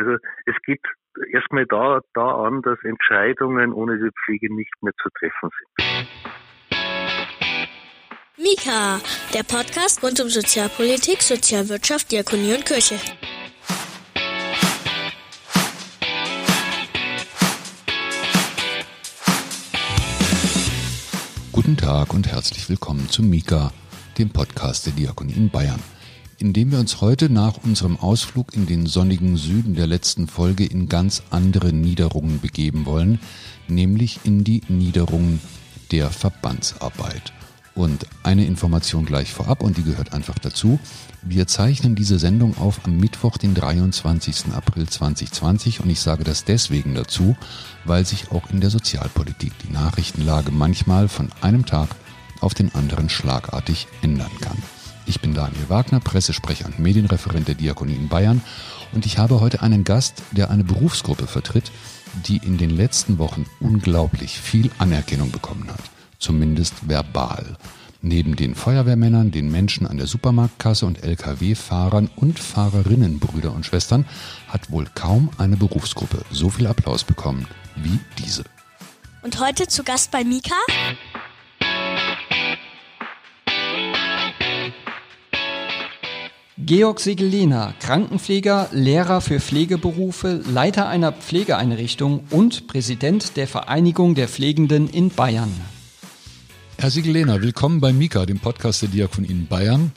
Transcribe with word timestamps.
Also 0.00 0.16
es 0.46 0.54
geht 0.64 0.80
erstmal 1.30 1.66
da, 1.66 2.00
da 2.14 2.44
an, 2.46 2.62
dass 2.62 2.78
Entscheidungen 2.84 3.74
ohne 3.74 3.98
die 3.98 4.08
Pflege 4.24 4.54
nicht 4.54 4.72
mehr 4.80 4.94
zu 5.02 5.10
treffen 5.10 5.50
sind. 5.58 6.08
Mika, 8.38 8.98
der 9.34 9.42
Podcast 9.42 10.02
rund 10.02 10.18
um 10.20 10.28
Sozialpolitik, 10.30 11.20
Sozialwirtschaft, 11.20 12.10
Diakonie 12.10 12.54
und 12.54 12.64
Kirche. 12.64 12.94
Guten 21.52 21.76
Tag 21.76 22.14
und 22.14 22.26
herzlich 22.26 22.70
willkommen 22.70 23.06
zu 23.10 23.22
Mika, 23.22 23.70
dem 24.16 24.30
Podcast 24.30 24.86
der 24.86 24.94
Diakonie 24.94 25.34
in 25.34 25.50
Bayern 25.50 25.82
indem 26.40 26.72
wir 26.72 26.78
uns 26.78 27.00
heute 27.02 27.30
nach 27.30 27.58
unserem 27.62 27.98
Ausflug 27.98 28.54
in 28.54 28.66
den 28.66 28.86
sonnigen 28.86 29.36
Süden 29.36 29.74
der 29.74 29.86
letzten 29.86 30.26
Folge 30.26 30.64
in 30.64 30.88
ganz 30.88 31.22
andere 31.30 31.72
Niederungen 31.72 32.40
begeben 32.40 32.86
wollen, 32.86 33.20
nämlich 33.68 34.20
in 34.24 34.42
die 34.42 34.62
Niederungen 34.68 35.40
der 35.92 36.10
Verbandsarbeit. 36.10 37.32
Und 37.74 38.06
eine 38.22 38.46
Information 38.46 39.04
gleich 39.04 39.32
vorab, 39.32 39.62
und 39.62 39.76
die 39.76 39.84
gehört 39.84 40.12
einfach 40.12 40.38
dazu. 40.38 40.80
Wir 41.22 41.46
zeichnen 41.46 41.94
diese 41.94 42.18
Sendung 42.18 42.56
auf 42.58 42.80
am 42.84 42.96
Mittwoch, 42.96 43.36
den 43.36 43.54
23. 43.54 44.52
April 44.52 44.88
2020. 44.88 45.80
Und 45.80 45.90
ich 45.90 46.00
sage 46.00 46.24
das 46.24 46.44
deswegen 46.44 46.94
dazu, 46.94 47.36
weil 47.84 48.04
sich 48.04 48.32
auch 48.32 48.50
in 48.50 48.60
der 48.60 48.70
Sozialpolitik 48.70 49.52
die 49.66 49.72
Nachrichtenlage 49.72 50.50
manchmal 50.50 51.08
von 51.08 51.28
einem 51.42 51.64
Tag 51.64 51.90
auf 52.40 52.54
den 52.54 52.74
anderen 52.74 53.08
schlagartig 53.08 53.86
ändern 54.02 54.32
kann. 54.40 54.56
Ich 55.10 55.20
bin 55.20 55.34
Daniel 55.34 55.68
Wagner, 55.68 55.98
Pressesprecher 55.98 56.66
und 56.66 56.78
Medienreferent 56.78 57.48
der 57.48 57.56
Diakonie 57.56 57.96
in 57.96 58.06
Bayern 58.06 58.42
und 58.92 59.06
ich 59.06 59.18
habe 59.18 59.40
heute 59.40 59.60
einen 59.60 59.82
Gast, 59.82 60.22
der 60.30 60.50
eine 60.52 60.62
Berufsgruppe 60.62 61.26
vertritt, 61.26 61.72
die 62.28 62.36
in 62.36 62.58
den 62.58 62.70
letzten 62.70 63.18
Wochen 63.18 63.44
unglaublich 63.58 64.38
viel 64.38 64.70
Anerkennung 64.78 65.32
bekommen 65.32 65.68
hat, 65.68 65.80
zumindest 66.20 66.88
verbal. 66.88 67.56
Neben 68.02 68.36
den 68.36 68.54
Feuerwehrmännern, 68.54 69.32
den 69.32 69.50
Menschen 69.50 69.88
an 69.88 69.96
der 69.96 70.06
Supermarktkasse 70.06 70.86
und 70.86 71.02
Lkw-Fahrern 71.02 72.08
und 72.14 72.38
Fahrerinnen, 72.38 73.18
Brüder 73.18 73.52
und 73.52 73.66
Schwestern, 73.66 74.06
hat 74.46 74.70
wohl 74.70 74.86
kaum 74.94 75.30
eine 75.38 75.56
Berufsgruppe 75.56 76.22
so 76.30 76.50
viel 76.50 76.68
Applaus 76.68 77.02
bekommen 77.02 77.48
wie 77.74 77.98
diese. 78.16 78.44
Und 79.22 79.40
heute 79.40 79.66
zu 79.66 79.82
Gast 79.82 80.12
bei 80.12 80.22
Mika 80.22 80.54
Georg 86.66 87.00
Segelina, 87.00 87.74
Krankenpfleger, 87.80 88.68
Lehrer 88.72 89.22
für 89.22 89.40
Pflegeberufe, 89.40 90.42
Leiter 90.52 90.88
einer 90.88 91.10
Pflegeeinrichtung 91.10 92.24
und 92.28 92.66
Präsident 92.66 93.36
der 93.36 93.48
Vereinigung 93.48 94.14
der 94.14 94.28
Pflegenden 94.28 94.88
in 94.90 95.08
Bayern. 95.08 95.50
Herr 96.76 96.90
Segelena, 96.90 97.40
willkommen 97.40 97.80
bei 97.80 97.94
Mika, 97.94 98.26
dem 98.26 98.40
Podcast 98.40 98.82
der 98.82 98.90
Diakonie 98.90 99.28
in 99.28 99.46
Bayern. 99.46 99.92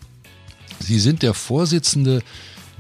Sie 0.80 1.00
sind 1.00 1.22
der 1.22 1.34
Vorsitzende 1.34 2.22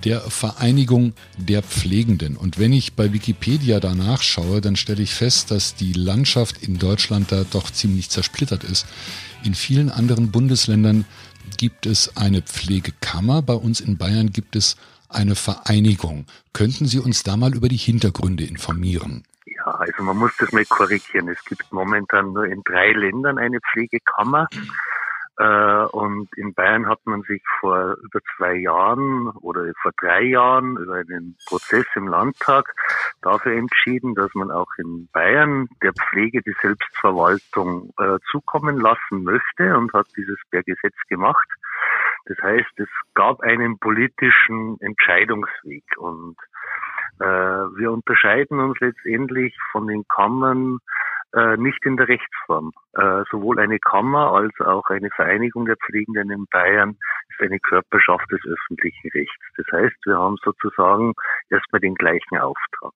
der 0.05 0.21
Vereinigung 0.21 1.13
der 1.37 1.61
Pflegenden. 1.61 2.37
Und 2.37 2.59
wenn 2.59 2.73
ich 2.73 2.93
bei 2.93 3.13
Wikipedia 3.13 3.79
danach 3.79 4.21
schaue, 4.21 4.61
dann 4.61 4.75
stelle 4.75 5.03
ich 5.03 5.13
fest, 5.13 5.51
dass 5.51 5.75
die 5.75 5.93
Landschaft 5.93 6.63
in 6.63 6.77
Deutschland 6.77 7.31
da 7.31 7.45
doch 7.49 7.69
ziemlich 7.71 8.09
zersplittert 8.09 8.63
ist. 8.63 8.85
In 9.43 9.55
vielen 9.55 9.89
anderen 9.89 10.31
Bundesländern 10.31 11.05
gibt 11.57 11.85
es 11.85 12.15
eine 12.17 12.41
Pflegekammer, 12.41 13.41
bei 13.41 13.53
uns 13.53 13.79
in 13.79 13.97
Bayern 13.97 14.31
gibt 14.31 14.55
es 14.55 14.77
eine 15.09 15.35
Vereinigung. 15.35 16.25
Könnten 16.53 16.85
Sie 16.85 16.99
uns 16.99 17.23
da 17.23 17.37
mal 17.37 17.53
über 17.55 17.69
die 17.69 17.77
Hintergründe 17.77 18.43
informieren? 18.43 19.23
Ja, 19.45 19.65
also 19.65 20.03
man 20.03 20.17
muss 20.17 20.31
das 20.39 20.51
mal 20.51 20.65
korrigieren. 20.65 21.29
Es 21.29 21.43
gibt 21.45 21.71
momentan 21.71 22.33
nur 22.33 22.45
in 22.45 22.61
drei 22.63 22.91
Ländern 22.91 23.37
eine 23.37 23.59
Pflegekammer. 23.71 24.47
Äh, 25.37 25.85
und 25.91 26.29
in 26.37 26.53
Bayern 26.53 26.87
hat 26.87 26.99
man 27.05 27.23
sich 27.23 27.41
vor 27.59 27.95
über 28.03 28.19
zwei 28.37 28.53
Jahren 28.53 29.29
oder 29.41 29.71
vor 29.81 29.91
drei 29.99 30.21
Jahren 30.21 30.77
über 30.77 30.95
einen 30.95 31.35
Prozess 31.47 31.85
im 31.95 32.07
Landtag 32.07 32.73
dafür 33.21 33.53
entschieden, 33.53 34.13
dass 34.13 34.33
man 34.35 34.51
auch 34.51 34.69
in 34.77 35.09
Bayern 35.11 35.67
der 35.81 35.93
Pflege 35.93 36.41
die 36.43 36.55
Selbstverwaltung 36.61 37.93
äh, 37.97 38.19
zukommen 38.29 38.79
lassen 38.79 39.23
möchte 39.23 39.75
und 39.75 39.91
hat 39.93 40.07
dieses 40.15 40.37
per 40.51 40.61
Gesetz 40.61 40.95
gemacht. 41.09 41.47
Das 42.25 42.37
heißt, 42.41 42.79
es 42.79 42.89
gab 43.15 43.41
einen 43.41 43.79
politischen 43.79 44.79
Entscheidungsweg 44.81 45.83
und 45.97 46.37
äh, 47.19 47.25
wir 47.25 47.91
unterscheiden 47.91 48.59
uns 48.59 48.79
letztendlich 48.79 49.55
von 49.71 49.87
den 49.87 50.05
Kammern 50.07 50.77
äh, 51.33 51.57
nicht 51.57 51.83
in 51.85 51.97
der 51.97 52.07
Rechtsform. 52.07 52.71
Äh, 52.93 53.23
sowohl 53.31 53.59
eine 53.59 53.79
Kammer 53.79 54.33
als 54.33 54.53
auch 54.59 54.89
eine 54.89 55.09
Vereinigung 55.11 55.65
der 55.65 55.77
Pflegenden 55.77 56.29
in 56.31 56.45
Bayern 56.51 56.97
ist 57.29 57.41
eine 57.41 57.59
Körperschaft 57.59 58.29
des 58.31 58.41
öffentlichen 58.45 59.09
Rechts. 59.09 59.45
Das 59.57 59.65
heißt, 59.71 59.95
wir 60.05 60.17
haben 60.17 60.37
sozusagen 60.43 61.13
erstmal 61.49 61.81
den 61.81 61.95
gleichen 61.95 62.37
Auftrag. 62.37 62.93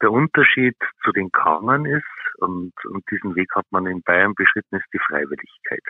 Der 0.00 0.10
Unterschied 0.10 0.76
zu 1.04 1.12
den 1.12 1.30
Kammern 1.30 1.84
ist, 1.84 2.04
und, 2.38 2.72
und 2.86 3.04
diesen 3.10 3.36
Weg 3.36 3.54
hat 3.54 3.66
man 3.70 3.86
in 3.86 4.02
Bayern 4.02 4.34
beschritten, 4.34 4.76
ist 4.76 4.88
die 4.94 4.98
Freiwilligkeit. 4.98 5.84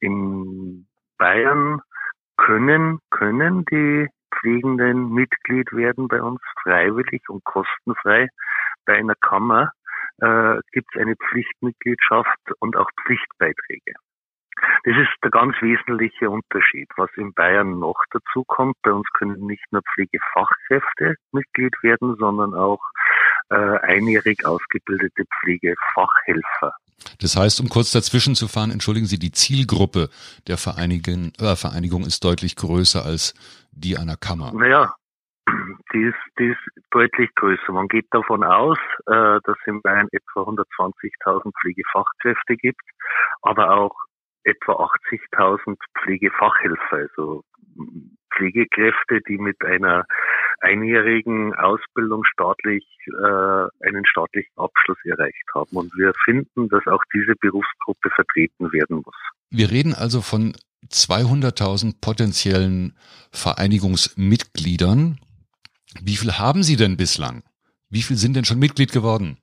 In 0.00 0.86
Bayern 1.18 1.82
können, 2.38 3.00
können 3.10 3.64
die 3.66 4.08
Pflegenden 4.34 5.10
Mitglied 5.10 5.72
werden 5.72 6.08
bei 6.08 6.20
uns 6.20 6.40
freiwillig 6.62 7.22
und 7.28 7.44
kostenfrei 7.44 8.28
bei 8.86 8.94
einer 8.94 9.14
Kammer 9.14 9.70
äh, 10.20 10.60
gibt 10.72 10.88
es 10.94 11.00
eine 11.00 11.16
Pflichtmitgliedschaft 11.16 12.38
und 12.60 12.76
auch 12.76 12.88
Pflichtbeiträge. 13.04 13.94
Das 14.84 14.96
ist 14.96 15.10
der 15.22 15.30
ganz 15.30 15.54
wesentliche 15.60 16.30
Unterschied. 16.30 16.88
Was 16.96 17.10
in 17.16 17.32
Bayern 17.32 17.78
noch 17.78 18.00
dazu 18.12 18.44
kommt, 18.46 18.76
bei 18.82 18.92
uns 18.92 19.06
können 19.14 19.46
nicht 19.46 19.64
nur 19.72 19.82
Pflegefachkräfte 19.94 21.16
Mitglied 21.32 21.74
werden, 21.82 22.16
sondern 22.18 22.54
auch 22.54 22.80
äh, 23.50 23.56
einjährig 23.56 24.46
ausgebildete 24.46 25.24
Pflegefachhelfer. 25.40 26.74
Das 27.20 27.36
heißt, 27.36 27.60
um 27.60 27.68
kurz 27.68 27.92
dazwischen 27.92 28.34
zu 28.34 28.48
fahren, 28.48 28.70
entschuldigen 28.70 29.06
Sie, 29.06 29.18
die 29.18 29.32
Zielgruppe 29.32 30.08
der 30.46 30.56
Vereinigung, 30.56 31.32
äh, 31.38 31.56
Vereinigung 31.56 32.02
ist 32.02 32.24
deutlich 32.24 32.56
größer 32.56 33.04
als 33.04 33.34
die 33.72 33.98
einer 33.98 34.16
Kammer. 34.16 34.52
Naja, 34.54 34.94
die 35.92 36.02
ist, 36.02 36.38
die 36.38 36.48
ist 36.48 36.86
deutlich 36.90 37.34
größer. 37.34 37.72
Man 37.72 37.88
geht 37.88 38.06
davon 38.10 38.42
aus, 38.44 38.78
äh, 39.06 39.40
dass 39.44 39.56
es 39.60 39.66
in 39.66 39.82
Bayern 39.82 40.08
etwa 40.12 40.42
120.000 40.42 41.52
Pflegefachkräfte 41.60 42.56
gibt, 42.56 42.82
aber 43.42 43.70
auch 43.70 43.94
etwa 44.44 44.72
80.000 45.10 45.76
Pflegefachhelfer, 46.02 46.96
also 46.96 47.42
Pflegekräfte, 48.36 49.20
die 49.28 49.38
mit 49.38 49.64
einer 49.64 50.04
einjährigen 50.60 51.54
Ausbildung 51.54 52.24
staatlich 52.24 52.84
äh, 53.06 53.86
einen 53.86 54.04
staatlichen 54.06 54.52
Abschluss 54.56 54.98
erreicht 55.04 55.44
haben. 55.54 55.76
Und 55.76 55.92
wir 55.96 56.12
finden, 56.24 56.68
dass 56.68 56.86
auch 56.86 57.02
diese 57.12 57.34
Berufsgruppe 57.40 58.10
vertreten 58.10 58.72
werden 58.72 59.02
muss. 59.04 59.14
Wir 59.50 59.70
reden 59.70 59.94
also 59.94 60.20
von 60.20 60.54
200.000 60.90 62.00
potenziellen 62.00 62.96
Vereinigungsmitgliedern. 63.32 65.18
Wie 66.02 66.16
viel 66.16 66.32
haben 66.32 66.62
Sie 66.62 66.76
denn 66.76 66.96
bislang? 66.96 67.42
Wie 67.90 68.02
viel 68.02 68.16
sind 68.16 68.34
denn 68.36 68.44
schon 68.44 68.58
Mitglied 68.58 68.92
geworden? 68.92 69.38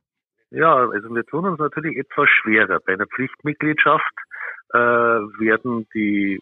Ja, 0.50 0.76
also 0.76 1.14
wir 1.16 1.26
tun 1.26 1.46
uns 1.46 1.60
natürlich 1.60 1.98
etwas 1.98 2.28
schwerer. 2.30 2.80
Bei 2.86 2.94
einer 2.94 3.08
Pflichtmitgliedschaft 3.08 4.14
äh, 4.74 4.78
werden 4.78 5.88
die 5.94 6.42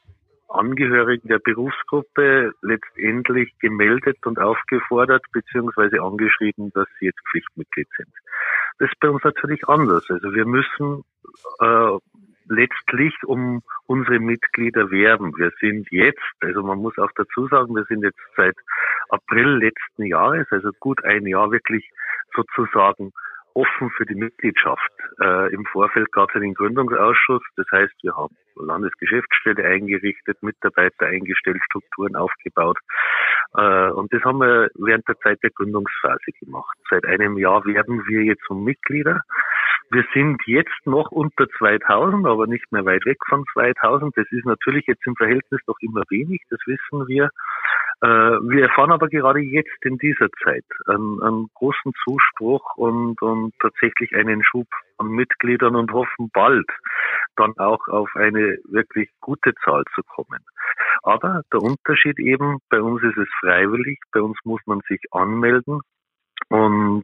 Angehörigen 0.49 1.27
der 1.27 1.39
Berufsgruppe 1.39 2.53
letztendlich 2.63 3.53
gemeldet 3.59 4.17
und 4.25 4.39
aufgefordert 4.39 5.23
beziehungsweise 5.31 6.01
angeschrieben, 6.01 6.71
dass 6.73 6.87
sie 6.99 7.05
jetzt 7.05 7.19
Pflichtmitglied 7.29 7.87
sind. 7.95 8.09
Das 8.79 8.89
ist 8.89 8.99
bei 8.99 9.09
uns 9.09 9.23
natürlich 9.23 9.67
anders. 9.67 10.05
Also 10.09 10.33
wir 10.33 10.45
müssen 10.45 11.03
äh, 11.59 11.97
letztlich 12.49 13.13
um 13.25 13.61
unsere 13.85 14.19
Mitglieder 14.19 14.91
werben. 14.91 15.33
Wir 15.37 15.51
sind 15.59 15.87
jetzt, 15.91 16.19
also 16.41 16.63
man 16.63 16.79
muss 16.79 16.97
auch 16.97 17.11
dazu 17.15 17.47
sagen, 17.47 17.75
wir 17.75 17.85
sind 17.85 18.03
jetzt 18.03 18.19
seit 18.35 18.55
April 19.09 19.57
letzten 19.57 20.05
Jahres, 20.05 20.47
also 20.51 20.69
gut 20.79 21.03
ein 21.05 21.25
Jahr 21.25 21.51
wirklich 21.51 21.89
sozusagen 22.35 23.11
offen 23.53 23.89
für 23.91 24.05
die 24.05 24.15
Mitgliedschaft. 24.15 24.91
Äh, 25.21 25.53
Im 25.53 25.65
Vorfeld 25.65 26.11
gab 26.11 26.29
es 26.29 26.35
einen 26.35 26.53
Gründungsausschuss, 26.53 27.41
das 27.55 27.65
heißt, 27.71 27.93
wir 28.03 28.15
haben 28.15 28.35
Landesgeschäftsstelle 28.55 29.63
eingerichtet, 29.63 30.41
Mitarbeiter 30.43 31.07
eingestellt, 31.07 31.61
Strukturen 31.65 32.15
aufgebaut. 32.15 32.77
Äh, 33.57 33.89
und 33.91 34.13
das 34.13 34.23
haben 34.23 34.39
wir 34.39 34.69
während 34.75 35.07
der 35.07 35.17
Zeit 35.19 35.39
der 35.43 35.49
Gründungsphase 35.51 36.31
gemacht. 36.39 36.77
Seit 36.89 37.05
einem 37.05 37.37
Jahr 37.37 37.65
werden 37.65 38.05
wir 38.07 38.23
jetzt 38.23 38.49
um 38.49 38.63
Mitglieder. 38.63 39.21
Wir 39.91 40.05
sind 40.13 40.39
jetzt 40.45 40.85
noch 40.85 41.11
unter 41.11 41.47
2000, 41.57 42.25
aber 42.27 42.45
nicht 42.45 42.71
mehr 42.71 42.85
weit 42.85 43.05
weg 43.05 43.17
von 43.27 43.43
2000. 43.53 44.15
Das 44.15 44.27
ist 44.29 44.45
natürlich 44.45 44.85
jetzt 44.85 45.05
im 45.07 45.15
Verhältnis 45.15 45.61
noch 45.65 45.77
immer 45.81 46.03
wenig, 46.09 46.41
das 46.49 46.59
wissen 46.67 47.07
wir. 47.07 47.29
Äh, 48.01 48.07
wir 48.07 48.63
erfahren 48.63 48.91
aber 48.91 49.07
gerade 49.09 49.39
jetzt 49.39 49.83
in 49.83 49.97
dieser 49.97 50.29
Zeit 50.43 50.65
einen, 50.85 51.21
einen 51.23 51.47
großen 51.55 51.91
Zuspruch 52.03 52.77
und, 52.77 53.19
und 53.21 53.53
tatsächlich 53.59 54.15
einen 54.15 54.43
Schub 54.43 54.67
an 54.99 55.07
Mitgliedern 55.07 55.75
und 55.75 55.91
hoffen 55.91 56.29
bald 56.33 56.69
dann 57.35 57.57
auch 57.57 57.87
auf 57.87 58.09
eine 58.15 58.59
wirklich 58.65 59.09
gute 59.21 59.53
Zahl 59.65 59.83
zu 59.95 60.03
kommen. 60.03 60.39
Aber 61.01 61.41
der 61.51 61.61
Unterschied 61.61 62.19
eben, 62.19 62.59
bei 62.69 62.81
uns 62.81 63.01
ist 63.01 63.17
es 63.17 63.27
freiwillig, 63.39 63.99
bei 64.11 64.21
uns 64.21 64.37
muss 64.43 64.61
man 64.65 64.81
sich 64.87 65.01
anmelden 65.11 65.81
und 66.49 67.03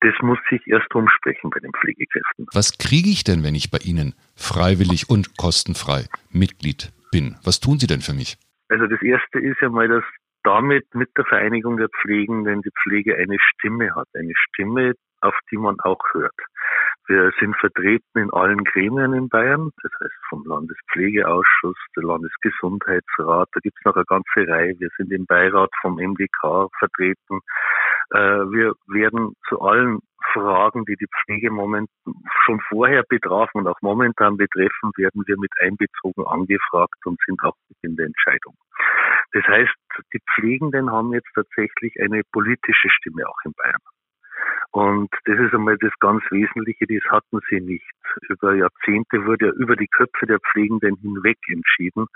das 0.00 0.14
muss 0.20 0.38
sich 0.50 0.60
erst 0.66 0.94
umsprechen 0.94 1.50
bei 1.50 1.60
den 1.60 1.72
Pflegekräften. 1.72 2.46
Was 2.52 2.76
kriege 2.78 3.08
ich 3.08 3.24
denn, 3.24 3.42
wenn 3.44 3.54
ich 3.54 3.70
bei 3.70 3.78
Ihnen 3.78 4.14
freiwillig 4.36 5.08
und 5.08 5.36
kostenfrei 5.36 6.04
Mitglied 6.30 6.92
bin? 7.10 7.36
Was 7.44 7.60
tun 7.60 7.78
Sie 7.78 7.86
denn 7.86 8.00
für 8.00 8.12
mich? 8.12 8.36
Also 8.68 8.86
das 8.86 9.00
Erste 9.02 9.38
ist 9.38 9.60
ja 9.60 9.68
mal, 9.68 9.88
dass 9.88 10.04
damit 10.42 10.94
mit 10.94 11.10
der 11.16 11.24
Vereinigung 11.24 11.76
der 11.76 11.88
Pflegenden 11.88 12.62
die 12.62 12.70
Pflege 12.82 13.16
eine 13.16 13.36
Stimme 13.40 13.94
hat. 13.94 14.08
Eine 14.14 14.34
Stimme, 14.36 14.94
auf 15.20 15.34
die 15.50 15.56
man 15.56 15.80
auch 15.80 16.00
hört. 16.12 16.34
Wir 17.08 17.30
sind 17.38 17.56
vertreten 17.58 18.18
in 18.18 18.32
allen 18.32 18.64
Gremien 18.64 19.14
in 19.14 19.28
Bayern, 19.28 19.70
das 19.82 19.92
heißt 20.02 20.14
vom 20.28 20.44
Landespflegeausschuss, 20.44 21.76
der 21.96 22.02
Landesgesundheitsrat, 22.02 23.48
da 23.52 23.60
gibt 23.60 23.76
es 23.78 23.84
noch 23.84 23.94
eine 23.94 24.04
ganze 24.06 24.48
Reihe. 24.48 24.74
Wir 24.78 24.88
sind 24.96 25.12
im 25.12 25.24
Beirat 25.24 25.70
vom 25.82 25.96
MDK 25.96 26.68
vertreten. 26.78 27.40
Äh, 28.10 28.18
wir 28.50 28.74
werden 28.88 29.34
zu 29.48 29.60
allen 29.60 30.00
Fragen, 30.32 30.84
die 30.86 30.96
die 30.96 31.06
Pflege 31.06 31.50
moment 31.50 31.88
schon 32.44 32.60
vorher 32.68 33.04
betrafen 33.08 33.58
und 33.58 33.68
auch 33.68 33.80
momentan 33.82 34.36
betreffen, 34.36 34.90
werden 34.96 35.22
wir 35.26 35.38
mit 35.38 35.52
einbezogen 35.60 36.26
angefragt 36.26 36.98
und 37.04 37.20
sind 37.24 37.40
auch 37.44 37.56
in 37.82 37.94
der 37.94 38.06
Entscheidung. 38.06 38.56
Das 39.32 39.44
heißt, 39.44 39.74
die 40.12 40.20
Pflegenden 40.34 40.90
haben 40.90 41.12
jetzt 41.12 41.30
tatsächlich 41.34 41.94
eine 42.00 42.22
politische 42.32 42.90
Stimme 42.90 43.28
auch 43.28 43.38
in 43.44 43.52
Bayern. 43.52 43.95
Und 44.72 45.08
das 45.24 45.38
ist 45.38 45.54
einmal 45.54 45.76
das 45.80 45.92
ganz 46.00 46.22
Wesentliche, 46.30 46.86
das 46.86 47.10
hatten 47.10 47.38
sie 47.48 47.60
nicht. 47.60 47.84
Über 48.28 48.54
Jahrzehnte 48.54 49.24
wurde 49.24 49.46
ja 49.46 49.52
über 49.52 49.76
die 49.76 49.86
Köpfe 49.86 50.26
der 50.26 50.38
Pflegenden 50.40 50.96
hinweg 51.00 51.38
entschieden. 51.48 52.06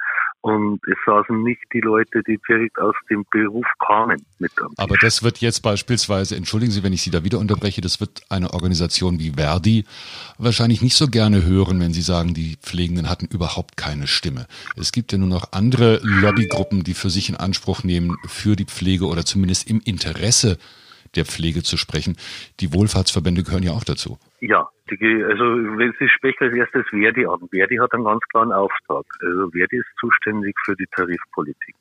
Und 0.42 0.80
es 0.86 0.96
saßen 1.04 1.42
nicht 1.42 1.62
die 1.72 1.80
Leute, 1.80 2.22
die 2.22 2.38
direkt 2.48 2.78
aus 2.78 2.94
dem 3.10 3.24
Beruf 3.30 3.66
kamen 3.86 4.24
mit 4.38 4.52
am 4.60 4.72
Aber 4.78 4.96
das 4.96 5.22
wird 5.22 5.38
jetzt 5.38 5.60
beispielsweise, 5.60 6.36
entschuldigen 6.36 6.72
Sie, 6.72 6.82
wenn 6.82 6.92
ich 6.92 7.02
Sie 7.02 7.10
da 7.10 7.24
wieder 7.24 7.38
unterbreche, 7.38 7.80
das 7.80 8.00
wird 8.00 8.22
eine 8.30 8.52
Organisation 8.52 9.18
wie 9.18 9.32
Verdi 9.32 9.84
wahrscheinlich 10.38 10.80
nicht 10.80 10.96
so 10.96 11.08
gerne 11.08 11.44
hören, 11.44 11.80
wenn 11.80 11.92
Sie 11.92 12.02
sagen, 12.02 12.32
die 12.32 12.56
Pflegenden 12.62 13.10
hatten 13.10 13.26
überhaupt 13.26 13.76
keine 13.76 14.06
Stimme. 14.06 14.46
Es 14.76 14.92
gibt 14.92 15.12
ja 15.12 15.18
nur 15.18 15.28
noch 15.28 15.52
andere 15.52 16.00
Lobbygruppen, 16.02 16.84
die 16.84 16.94
für 16.94 17.10
sich 17.10 17.28
in 17.28 17.36
Anspruch 17.36 17.84
nehmen, 17.84 18.16
für 18.26 18.56
die 18.56 18.64
Pflege 18.64 19.06
oder 19.06 19.24
zumindest 19.24 19.68
im 19.68 19.80
Interesse 19.84 20.58
der 21.16 21.24
Pflege 21.24 21.62
zu 21.62 21.76
sprechen. 21.76 22.16
Die 22.60 22.72
Wohlfahrtsverbände 22.72 23.42
gehören 23.42 23.62
ja 23.62 23.72
auch 23.72 23.84
dazu. 23.84 24.18
Ja, 24.40 24.68
die, 24.90 25.24
also 25.24 25.44
wenn 25.78 25.94
Sie 25.98 26.08
sprechen 26.08 26.44
als 26.44 26.54
erstes 26.54 26.86
Verdi 26.88 27.26
an. 27.26 27.48
Verdi 27.50 27.76
hat 27.76 27.92
einen 27.92 28.04
ganz 28.04 28.22
klaren 28.32 28.52
Auftrag. 28.52 29.04
Also 29.20 29.50
Verdi 29.50 29.76
ist 29.76 29.88
zuständig 29.98 30.56
für 30.64 30.74
die 30.76 30.86
Tarifpolitik. 30.94 31.76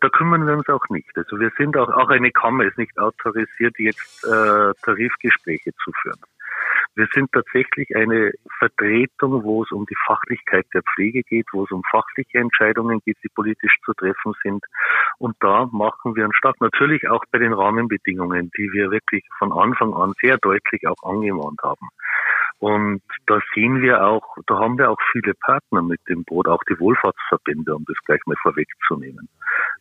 Da 0.00 0.08
kümmern 0.08 0.46
wir 0.46 0.54
uns 0.54 0.68
auch 0.68 0.86
nicht. 0.90 1.16
Also 1.16 1.38
wir 1.38 1.50
sind 1.56 1.76
auch, 1.76 1.88
auch 1.88 2.08
eine 2.08 2.30
Kammer 2.30 2.64
ist 2.64 2.78
nicht 2.78 2.96
autorisiert, 2.98 3.78
jetzt 3.78 4.24
äh, 4.24 4.72
Tarifgespräche 4.82 5.72
zu 5.84 5.92
führen. 6.02 6.20
Wir 6.94 7.06
sind 7.14 7.32
tatsächlich 7.32 7.94
eine 7.96 8.32
Vertretung, 8.58 9.44
wo 9.44 9.62
es 9.62 9.70
um 9.72 9.86
die 9.86 9.96
Fachlichkeit 10.06 10.66
der 10.74 10.82
Pflege 10.94 11.22
geht, 11.22 11.46
wo 11.52 11.64
es 11.64 11.70
um 11.70 11.82
fachliche 11.90 12.38
Entscheidungen 12.38 13.00
geht, 13.04 13.16
die 13.24 13.30
politisch 13.34 13.76
zu 13.84 13.94
treffen 13.94 14.34
sind. 14.42 14.62
Und 15.18 15.36
da 15.40 15.66
machen 15.72 16.14
wir 16.14 16.24
einen 16.24 16.34
Start. 16.34 16.60
Natürlich 16.60 17.08
auch 17.08 17.24
bei 17.30 17.38
den 17.38 17.54
Rahmenbedingungen, 17.54 18.50
die 18.58 18.70
wir 18.72 18.90
wirklich 18.90 19.24
von 19.38 19.52
Anfang 19.52 19.94
an 19.94 20.12
sehr 20.20 20.36
deutlich 20.36 20.86
auch 20.86 21.02
angemahnt 21.02 21.60
haben. 21.62 21.88
Und 22.62 23.02
da 23.26 23.40
sehen 23.56 23.82
wir 23.82 24.04
auch, 24.04 24.36
da 24.46 24.60
haben 24.60 24.78
wir 24.78 24.88
auch 24.88 25.00
viele 25.10 25.34
Partner 25.34 25.82
mit 25.82 25.98
dem 26.08 26.22
Boot, 26.22 26.46
auch 26.46 26.62
die 26.70 26.78
Wohlfahrtsverbände, 26.78 27.74
um 27.74 27.84
das 27.88 27.96
gleich 28.04 28.20
mal 28.26 28.36
vorwegzunehmen. 28.40 29.28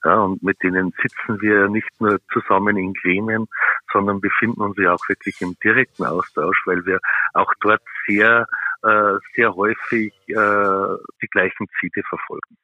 Ja, 0.04 0.22
und 0.22 0.42
mit 0.42 0.58
denen 0.64 0.92
sitzen 1.00 1.40
wir 1.42 1.70
nicht 1.70 1.92
nur 2.00 2.18
zusammen 2.34 2.78
in 2.78 2.96
Gremien, 2.96 3.46
sondern 3.94 4.20
befinden 4.20 4.62
uns 4.62 4.78
ja 4.80 4.96
auch 4.96 5.10
wirklich 5.10 5.40
im 5.42 5.56
direkten 5.64 6.06
Austausch, 6.06 6.60
weil 6.66 6.84
wir 6.88 6.98
auch 7.36 7.54
dort 7.62 7.84
sehr, 8.08 8.48
äh, 8.82 9.14
sehr 9.36 9.56
häufig 9.56 10.12
äh, 10.30 10.98
die 11.22 11.28
gleichen 11.30 11.68
Ziele 11.80 12.02
verfolgen. 12.10 12.58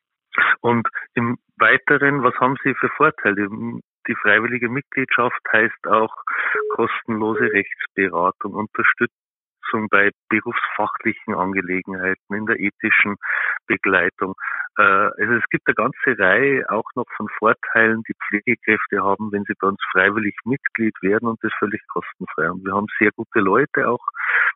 Und 0.61 0.87
im 1.13 1.37
Weiteren, 1.57 2.23
was 2.23 2.33
haben 2.39 2.57
Sie 2.63 2.73
für 2.73 2.89
Vorteile? 2.89 3.49
Die 4.07 4.15
freiwillige 4.15 4.69
Mitgliedschaft 4.69 5.41
heißt 5.53 5.85
auch 5.85 6.15
kostenlose 6.71 7.51
Rechtsberatung, 7.53 8.53
unterstützt 8.55 9.13
Unterstützung 9.67 9.87
bei 9.89 10.11
berufsfachlichen 10.29 11.35
Angelegenheiten, 11.35 12.33
in 12.33 12.45
der 12.45 12.59
ethischen 12.59 13.15
Begleitung. 13.67 14.33
Äh, 14.77 14.81
also 14.81 15.33
es 15.33 15.43
gibt 15.49 15.67
eine 15.67 15.75
ganze 15.75 16.19
Reihe 16.19 16.69
auch 16.69 16.89
noch 16.95 17.05
von 17.15 17.27
Vorteilen, 17.37 18.03
die 18.07 18.13
Pflegekräfte 18.27 19.01
haben, 19.01 19.31
wenn 19.31 19.43
sie 19.43 19.53
bei 19.59 19.67
uns 19.67 19.79
freiwillig 19.91 20.35
Mitglied 20.45 20.95
werden 21.01 21.27
und 21.29 21.39
das 21.43 21.51
völlig 21.59 21.81
kostenfrei. 21.87 22.49
Und 22.51 22.65
wir 22.65 22.73
haben 22.73 22.87
sehr 22.99 23.11
gute 23.15 23.39
Leute 23.39 23.87
auch 23.87 24.05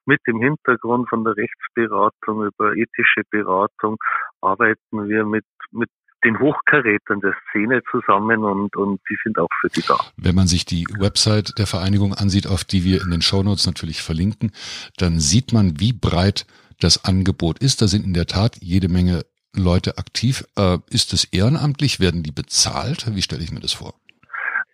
mit 0.05 0.19
dem 0.27 0.39
Hintergrund 0.41 1.09
von 1.09 1.23
der 1.23 1.35
Rechtsberatung 1.35 2.45
über 2.45 2.75
ethische 2.75 3.21
Beratung 3.29 3.97
arbeiten 4.41 5.07
wir 5.07 5.25
mit, 5.25 5.45
mit 5.71 5.89
den 6.23 6.39
Hochkarätern 6.39 7.19
der 7.21 7.35
Szene 7.49 7.81
zusammen 7.89 8.43
und, 8.43 8.75
und 8.75 9.01
die 9.09 9.17
sind 9.23 9.37
auch 9.37 9.49
für 9.59 9.69
die 9.69 9.81
da. 9.81 9.97
Wenn 10.17 10.35
man 10.35 10.47
sich 10.47 10.65
die 10.65 10.85
Website 10.99 11.57
der 11.57 11.67
Vereinigung 11.67 12.13
ansieht, 12.13 12.47
auf 12.47 12.63
die 12.63 12.83
wir 12.83 13.01
in 13.01 13.11
den 13.11 13.21
Shownotes 13.21 13.65
natürlich 13.65 14.01
verlinken, 14.01 14.51
dann 14.97 15.19
sieht 15.19 15.53
man, 15.53 15.79
wie 15.79 15.93
breit 15.93 16.45
das 16.79 17.05
Angebot 17.05 17.59
ist. 17.59 17.81
Da 17.81 17.87
sind 17.87 18.05
in 18.05 18.13
der 18.13 18.27
Tat 18.27 18.57
jede 18.61 18.89
Menge 18.89 19.23
Leute 19.55 19.97
aktiv. 19.97 20.45
Äh, 20.57 20.77
ist 20.89 21.13
es 21.13 21.25
ehrenamtlich? 21.25 21.99
Werden 21.99 22.23
die 22.23 22.31
bezahlt? 22.31 23.13
Wie 23.15 23.21
stelle 23.21 23.43
ich 23.43 23.51
mir 23.51 23.59
das 23.59 23.73
vor? 23.73 23.93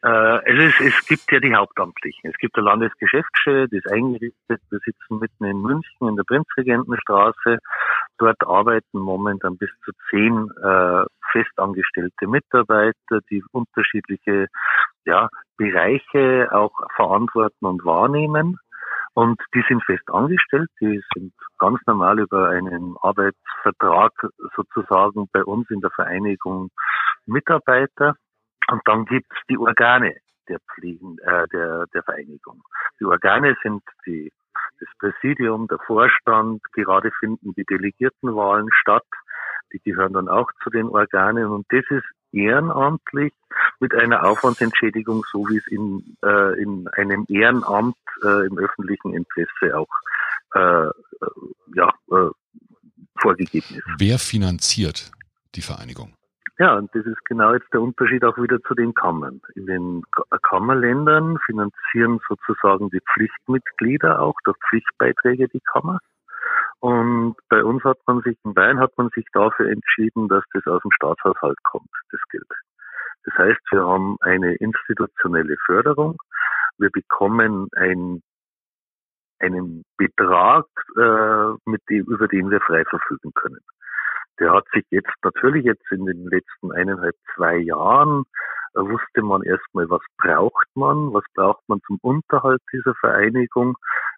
Äh, 0.08 0.68
es, 0.68 0.80
es 0.80 1.06
gibt 1.06 1.30
ja 1.32 1.40
die 1.40 1.54
Hauptamtlichen. 1.54 2.30
Es 2.30 2.38
gibt 2.38 2.56
eine 2.58 2.66
Landesgeschäftsstelle, 2.66 3.68
die 3.68 3.78
ist 3.78 3.92
eingerichtet. 3.92 4.62
Wir 4.70 4.80
sitzen 4.86 5.20
mitten 5.20 5.44
in 5.44 5.62
München 5.62 6.08
in 6.08 6.16
der 6.16 6.24
Prinzregentenstraße. 6.24 7.58
Dort 8.18 8.42
arbeiten 8.48 9.00
momentan 9.00 9.58
bis 9.58 9.70
zu 9.84 9.92
zehn 10.10 10.50
äh, 10.64 11.04
festangestellte 11.34 12.26
Mitarbeiter, 12.28 13.20
die 13.30 13.44
unterschiedliche 13.52 14.48
ja, 15.06 15.28
Bereiche 15.58 16.50
auch 16.52 16.72
verantworten 16.96 17.66
und 17.66 17.84
wahrnehmen. 17.84 18.58
Und 19.14 19.42
die 19.54 19.64
sind 19.68 19.84
fest 19.84 20.08
angestellt, 20.10 20.70
die 20.80 21.02
sind 21.16 21.34
ganz 21.58 21.80
normal 21.86 22.20
über 22.20 22.50
einen 22.50 22.96
Arbeitsvertrag 23.02 24.14
sozusagen 24.56 25.28
bei 25.34 25.44
uns 25.44 25.70
in 25.70 25.82
der 25.82 25.90
Vereinigung 25.90 26.70
Mitarbeiter. 27.26 28.16
Und 28.70 28.82
dann 28.86 29.06
gibt's 29.06 29.36
die 29.50 29.58
Organe 29.58 30.16
der 30.48 30.60
Pflegen, 30.60 31.18
äh, 31.20 31.48
der, 31.50 31.86
der 31.94 32.04
Vereinigung. 32.04 32.64
Die 33.00 33.06
Organe 33.06 33.56
sind 33.64 33.84
die, 34.06 34.32
das 34.80 34.90
Präsidium, 35.00 35.68
der 35.68 35.80
Vorstand, 35.86 36.62
gerade 36.74 37.12
finden 37.20 37.54
die 37.54 37.66
Delegiertenwahlen 37.66 38.68
statt. 38.82 39.06
Die 39.74 39.80
gehören 39.80 40.14
dann 40.14 40.30
auch 40.30 40.50
zu 40.64 40.70
den 40.70 40.88
Organen 40.88 41.48
und 41.48 41.66
das 41.70 41.84
ist 41.90 42.06
ehrenamtlich 42.32 43.34
mit 43.80 43.94
einer 43.94 44.24
Aufwandsentschädigung, 44.24 45.24
so 45.32 45.48
wie 45.50 45.58
es 45.58 45.68
in, 45.68 46.18
äh, 46.24 46.62
in 46.62 46.88
einem 46.90 47.26
Ehrenamt 47.30 47.96
äh, 48.24 48.48
im 48.48 48.58
öffentlichen 48.58 49.14
Interesse 49.14 49.78
auch 49.78 49.90
äh, 50.54 50.90
ja, 51.76 51.94
äh, 52.12 52.30
vorgegeben 53.20 53.76
ist. 53.76 53.84
Wer 53.98 54.20
finanziert 54.20 55.12
die 55.56 55.62
Vereinigung? 55.62 56.17
Ja, 56.60 56.76
und 56.76 56.94
das 56.96 57.06
ist 57.06 57.24
genau 57.26 57.54
jetzt 57.54 57.72
der 57.72 57.82
Unterschied 57.82 58.24
auch 58.24 58.38
wieder 58.38 58.60
zu 58.64 58.74
den 58.74 58.96
Kammern. 58.96 59.42
In 59.54 59.68
den 59.68 60.04
Kammerländern 60.42 61.38
finanzieren 61.46 62.20
sozusagen 62.28 62.90
die 62.90 63.02
Pflichtmitglieder 63.14 64.20
auch 64.20 64.34
durch 64.44 64.58
Pflichtbeiträge 64.68 65.48
die 65.50 65.62
Kammer. 65.62 66.00
Und 66.80 67.36
bei 67.50 67.64
uns 67.64 67.84
hat 67.84 68.00
man 68.08 68.22
sich, 68.22 68.38
in 68.44 68.56
Bayern 68.56 68.80
hat 68.80 68.98
man 68.98 69.10
sich 69.10 69.26
dafür 69.34 69.70
entschieden, 69.70 70.28
dass 70.30 70.44
das 70.54 70.66
aus 70.66 70.82
dem 70.82 70.92
Staatshaushalt 70.92 71.62
kommt, 71.64 71.90
das 72.12 72.22
Geld. 72.32 72.50
Das 73.26 73.36
heißt, 73.38 73.62
wir 73.72 73.86
haben 73.86 74.18
eine 74.22 74.56
institutionelle 74.56 75.58
Förderung. 75.66 76.18
Wir 76.78 76.90
bekommen 76.90 77.68
ein, 77.76 78.22
einen 79.40 79.84
Betrag, 79.98 80.66
äh, 80.96 81.70
mit 81.70 81.82
dem, 81.90 82.06
über 82.06 82.28
den 82.28 82.50
wir 82.50 82.62
frei 82.62 82.84
verfügen 82.86 83.32
können. 83.36 83.60
Der 84.40 84.54
hat 84.54 84.66
sich 84.74 84.86
jetzt 84.90 85.14
natürlich 85.24 85.66
jetzt 85.66 85.92
in 85.92 86.06
den 86.06 86.28
letzten 86.28 86.72
eineinhalb, 86.72 87.16
zwei 87.36 87.58
Jahren 87.58 88.24
äh, 88.76 88.80
wusste 88.80 89.22
man 89.22 89.44
erstmal, 89.44 89.90
was 89.90 90.02
braucht 90.18 90.68
man, 90.76 91.14
was 91.14 91.24
braucht 91.34 91.68
man 91.68 91.80
zum 91.88 91.98
Unterhalt 92.02 92.62
dieser 92.72 92.94
Vereinigung, 92.96 93.78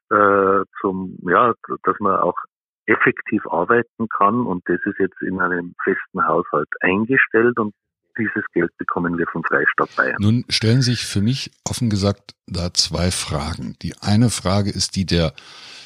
äh, 0.09 0.63
zum, 0.81 1.17
ja, 1.21 1.53
dass 1.83 1.95
man 1.99 2.17
auch 2.19 2.37
effektiv 2.85 3.45
arbeiten 3.47 4.07
kann 4.09 4.45
und 4.45 4.67
das 4.67 4.79
ist 4.85 4.97
jetzt 4.99 5.21
in 5.21 5.39
einem 5.39 5.75
festen 5.83 6.25
Haushalt 6.25 6.69
eingestellt 6.81 7.57
und 7.59 7.73
dieses 8.17 8.43
Geld 8.53 8.75
bekommen 8.77 9.17
wir 9.17 9.27
vom 9.27 9.43
Freistaat 9.43 9.95
Bayern. 9.95 10.17
Nun 10.19 10.43
stellen 10.49 10.81
sich 10.81 11.05
für 11.05 11.21
mich 11.21 11.51
offen 11.69 11.89
gesagt 11.89 12.35
da 12.47 12.73
zwei 12.73 13.11
Fragen. 13.11 13.75
Die 13.81 13.93
eine 14.01 14.29
Frage 14.29 14.71
ist 14.71 14.95
die 14.95 15.05
der 15.05 15.33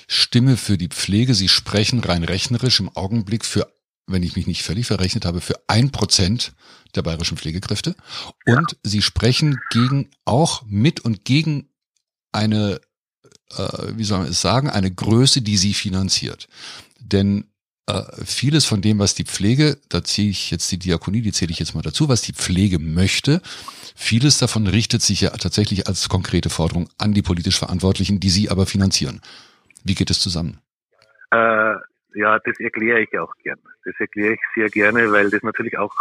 Stimme 0.07 0.57
für 0.57 0.77
die 0.77 0.87
Pflege. 0.87 1.33
Sie 1.33 1.49
sprechen 1.49 1.99
rein 1.99 2.23
rechnerisch 2.23 2.79
im 2.79 2.89
Augenblick 2.95 3.45
für, 3.45 3.67
wenn 4.07 4.23
ich 4.23 4.35
mich 4.35 4.47
nicht 4.47 4.63
völlig 4.63 4.85
verrechnet 4.85 5.25
habe, 5.25 5.41
für 5.41 5.55
ein 5.67 5.91
Prozent 5.91 6.53
der 6.95 7.01
bayerischen 7.01 7.37
Pflegekräfte. 7.37 7.95
Und 8.45 8.71
ja. 8.71 8.77
Sie 8.83 9.01
sprechen 9.01 9.59
gegen, 9.71 10.09
auch 10.25 10.63
mit 10.67 10.99
und 10.99 11.25
gegen 11.25 11.69
eine, 12.31 12.81
äh, 13.55 13.67
wie 13.95 14.03
soll 14.03 14.19
man 14.19 14.27
es 14.27 14.41
sagen, 14.41 14.69
eine 14.69 14.91
Größe, 14.91 15.41
die 15.41 15.57
sie 15.57 15.73
finanziert. 15.73 16.47
Denn 16.99 17.45
äh, 17.85 18.03
vieles 18.23 18.65
von 18.65 18.81
dem, 18.81 18.99
was 18.99 19.13
die 19.15 19.25
Pflege, 19.25 19.77
da 19.89 20.03
ziehe 20.03 20.29
ich 20.29 20.51
jetzt 20.51 20.71
die 20.71 20.79
Diakonie, 20.79 21.21
die 21.21 21.33
zähle 21.33 21.51
ich 21.51 21.59
jetzt 21.59 21.75
mal 21.75 21.81
dazu, 21.81 22.07
was 22.09 22.21
die 22.21 22.33
Pflege 22.33 22.79
möchte, 22.79 23.41
vieles 23.95 24.37
davon 24.37 24.67
richtet 24.67 25.01
sich 25.01 25.21
ja 25.21 25.31
tatsächlich 25.31 25.87
als 25.87 26.09
konkrete 26.09 26.49
Forderung 26.49 26.89
an 26.97 27.13
die 27.13 27.21
politisch 27.21 27.59
Verantwortlichen, 27.59 28.19
die 28.19 28.29
sie 28.29 28.49
aber 28.49 28.65
finanzieren. 28.65 29.21
Wie 29.83 29.95
geht 29.95 30.09
es 30.09 30.19
zusammen? 30.19 30.59
Äh, 31.31 31.75
ja, 32.15 32.39
das 32.39 32.59
erkläre 32.59 33.01
ich 33.01 33.17
auch 33.17 33.33
gerne. 33.43 33.61
Das 33.85 33.95
erkläre 33.99 34.33
ich 34.33 34.41
sehr 34.55 34.69
gerne, 34.69 35.11
weil 35.11 35.29
das 35.29 35.43
natürlich 35.43 35.77
auch, 35.77 35.93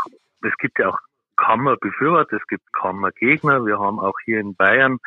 es 0.43 0.57
gibt 0.59 0.79
ja 0.79 0.89
auch 0.89 0.99
Kammerbefürworter, 1.37 2.37
es 2.37 2.47
gibt 2.47 2.73
Kammergegner. 2.73 3.65
Wir 3.65 3.79
haben 3.79 3.99
auch 3.99 4.17
hier 4.25 4.41
in 4.41 4.55
Bayern 4.55 4.99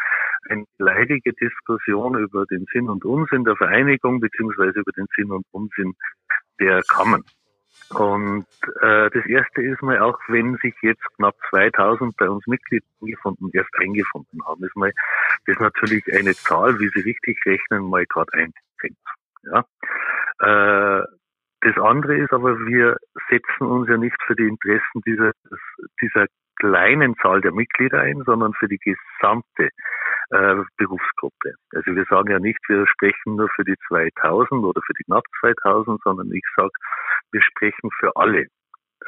eine 0.50 0.66
leidige 0.78 1.34
Diskussion 1.34 2.18
über 2.18 2.46
den 2.46 2.66
Sinn 2.72 2.90
und 2.90 3.06
Unsinn 3.06 3.44
der 3.44 3.56
Vereinigung 3.56 4.20
beziehungsweise 4.20 4.80
über 4.80 4.92
den 4.92 5.08
Sinn 5.16 5.32
und 5.32 5.46
Unsinn 5.52 5.94
der 6.60 6.82
Kammern. 6.84 7.24
Und 7.90 8.46
äh, 8.82 9.10
das 9.12 9.26
erste 9.28 9.62
ist 9.62 9.82
mal 9.82 10.00
auch, 10.00 10.18
wenn 10.28 10.58
sich 10.58 10.74
jetzt 10.82 11.04
knapp 11.18 11.36
2000 11.50 12.16
bei 12.18 12.30
uns 12.30 12.46
Mitglieder 12.48 12.86
eingefunden, 13.02 13.50
erst 13.54 13.70
eingefunden 13.80 14.40
haben, 14.46 14.64
ist 14.64 14.76
mal 14.76 14.92
das 15.46 15.60
natürlich 15.60 16.04
eine 16.14 16.34
Zahl, 16.34 16.80
wie 16.80 16.90
Sie 16.90 17.02
richtig 17.02 17.38
rechnen, 17.46 17.90
mal 17.90 18.06
gerade 18.06 18.34
ein 18.34 18.54
Ja. 19.44 19.66
Äh, 20.40 21.02
das 21.62 21.78
andere 21.78 22.18
ist 22.18 22.32
aber, 22.32 22.58
wir 22.60 22.98
setzen 23.30 23.68
uns 23.68 23.90
ja 23.90 23.98
nicht 23.98 24.18
für 24.28 24.36
die 24.36 24.48
Interessen 24.48 25.02
dieser, 25.06 25.32
dieser 26.02 26.28
kleinen 26.58 27.16
Zahl 27.18 27.42
der 27.42 27.54
Mitglieder 27.54 28.02
ein, 28.02 28.22
sondern 28.26 28.54
für 28.54 28.68
die 28.68 28.78
gesamte 28.78 29.70
äh, 30.30 30.56
Berufsgruppe. 30.78 31.54
Also 31.74 31.96
wir 31.96 32.06
sagen 32.10 32.32
ja 32.32 32.40
nicht, 32.40 32.60
wir 32.68 32.86
sprechen 32.88 33.36
nur 33.36 33.50
für 33.56 33.64
die 33.64 33.76
2000 33.88 34.64
oder 34.64 34.82
für 34.86 34.94
die 34.94 35.04
knapp 35.06 35.24
2000, 35.40 36.02
sondern 36.04 36.32
ich 36.32 36.44
sage, 36.56 36.72
wir 37.32 37.42
sprechen 37.42 37.90
für 38.00 38.16
alle. 38.16 38.48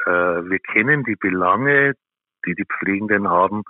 Äh, 0.06 0.10
wir 0.50 0.58
kennen 0.58 1.04
die 1.04 1.16
Belange, 1.16 1.94
die 2.46 2.54
die 2.54 2.66
Pflegenden 2.66 3.28
haben, 3.28 3.62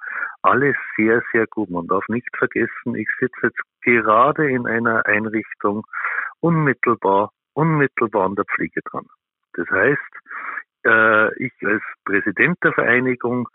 alle 0.43 0.75
sehr, 0.97 1.23
sehr 1.33 1.47
gut. 1.47 1.71
Man 1.71 1.87
darf 1.87 2.05
nicht 2.09 2.29
vergessen, 2.37 2.95
ich 2.95 3.09
sitze 3.19 3.39
jetzt 3.45 3.63
gerade 3.83 4.51
in 4.51 4.67
einer 4.67 5.05
Einrichtung 5.07 5.85
unmittelbar, 6.41 7.33
unmittelbar 7.59 8.27
an 8.27 8.37
der 8.37 8.45
Pflege 8.45 8.81
dran. 8.89 9.07
Das 9.55 9.69
heißt, 9.69 10.13
äh, 10.87 11.45
ich 11.45 11.53
als 11.65 11.83
Präsident 12.05 12.57
der 12.63 12.73
Vereinigung 12.73 13.49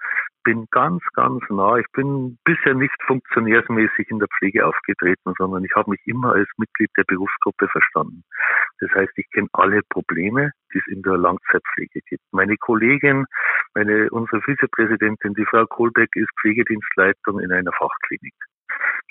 bin 0.43 0.67
ganz, 0.71 1.01
ganz 1.13 1.41
nah. 1.49 1.77
Ich 1.77 1.85
bin 1.93 2.37
bisher 2.43 2.73
nicht 2.73 3.01
funktionärsmäßig 3.07 4.09
in 4.09 4.19
der 4.19 4.27
Pflege 4.37 4.65
aufgetreten, 4.65 5.33
sondern 5.37 5.63
ich 5.63 5.71
habe 5.73 5.91
mich 5.91 6.01
immer 6.05 6.33
als 6.33 6.49
Mitglied 6.57 6.91
der 6.97 7.05
Berufsgruppe 7.07 7.69
verstanden. 7.69 8.23
Das 8.79 8.91
heißt, 8.91 9.13
ich 9.15 9.29
kenne 9.31 9.47
alle 9.53 9.79
Probleme, 9.89 10.51
die 10.73 10.79
es 10.79 10.87
in 10.87 11.01
der 11.01 11.17
Langzeitpflege 11.17 12.01
gibt. 12.05 12.23
Meine 12.33 12.57
Kollegin, 12.57 13.25
meine, 13.73 14.09
unsere 14.11 14.41
Vizepräsidentin, 14.41 15.33
die 15.33 15.45
Frau 15.45 15.65
Kohlbeck, 15.65 16.09
ist 16.15 16.29
Pflegedienstleitung 16.41 17.39
in 17.39 17.53
einer 17.53 17.71
Fachklinik 17.71 18.35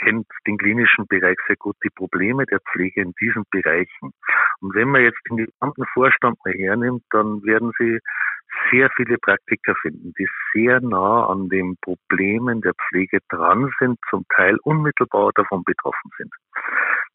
kennt 0.02 0.26
den 0.46 0.58
klinischen 0.58 1.06
Bereich 1.06 1.36
sehr 1.46 1.56
gut, 1.56 1.76
die 1.84 1.90
Probleme 1.90 2.46
der 2.46 2.60
Pflege 2.72 3.02
in 3.02 3.12
diesen 3.20 3.44
Bereichen. 3.50 4.12
Und 4.60 4.74
wenn 4.74 4.88
man 4.88 5.02
jetzt 5.02 5.20
den 5.28 5.38
gesamten 5.38 5.84
Vorstand 5.92 6.38
mal 6.44 6.54
hernimmt, 6.54 7.02
dann 7.10 7.42
werden 7.44 7.72
Sie 7.78 7.98
sehr 8.70 8.90
viele 8.96 9.18
Praktiker 9.18 9.74
finden, 9.80 10.12
die 10.18 10.28
sehr 10.52 10.80
nah 10.80 11.26
an 11.26 11.48
den 11.48 11.76
Problemen 11.80 12.60
der 12.60 12.74
Pflege 12.74 13.18
dran 13.28 13.72
sind, 13.78 13.98
zum 14.10 14.24
Teil 14.34 14.58
unmittelbar 14.62 15.32
davon 15.34 15.64
betroffen 15.64 16.10
sind. 16.18 16.30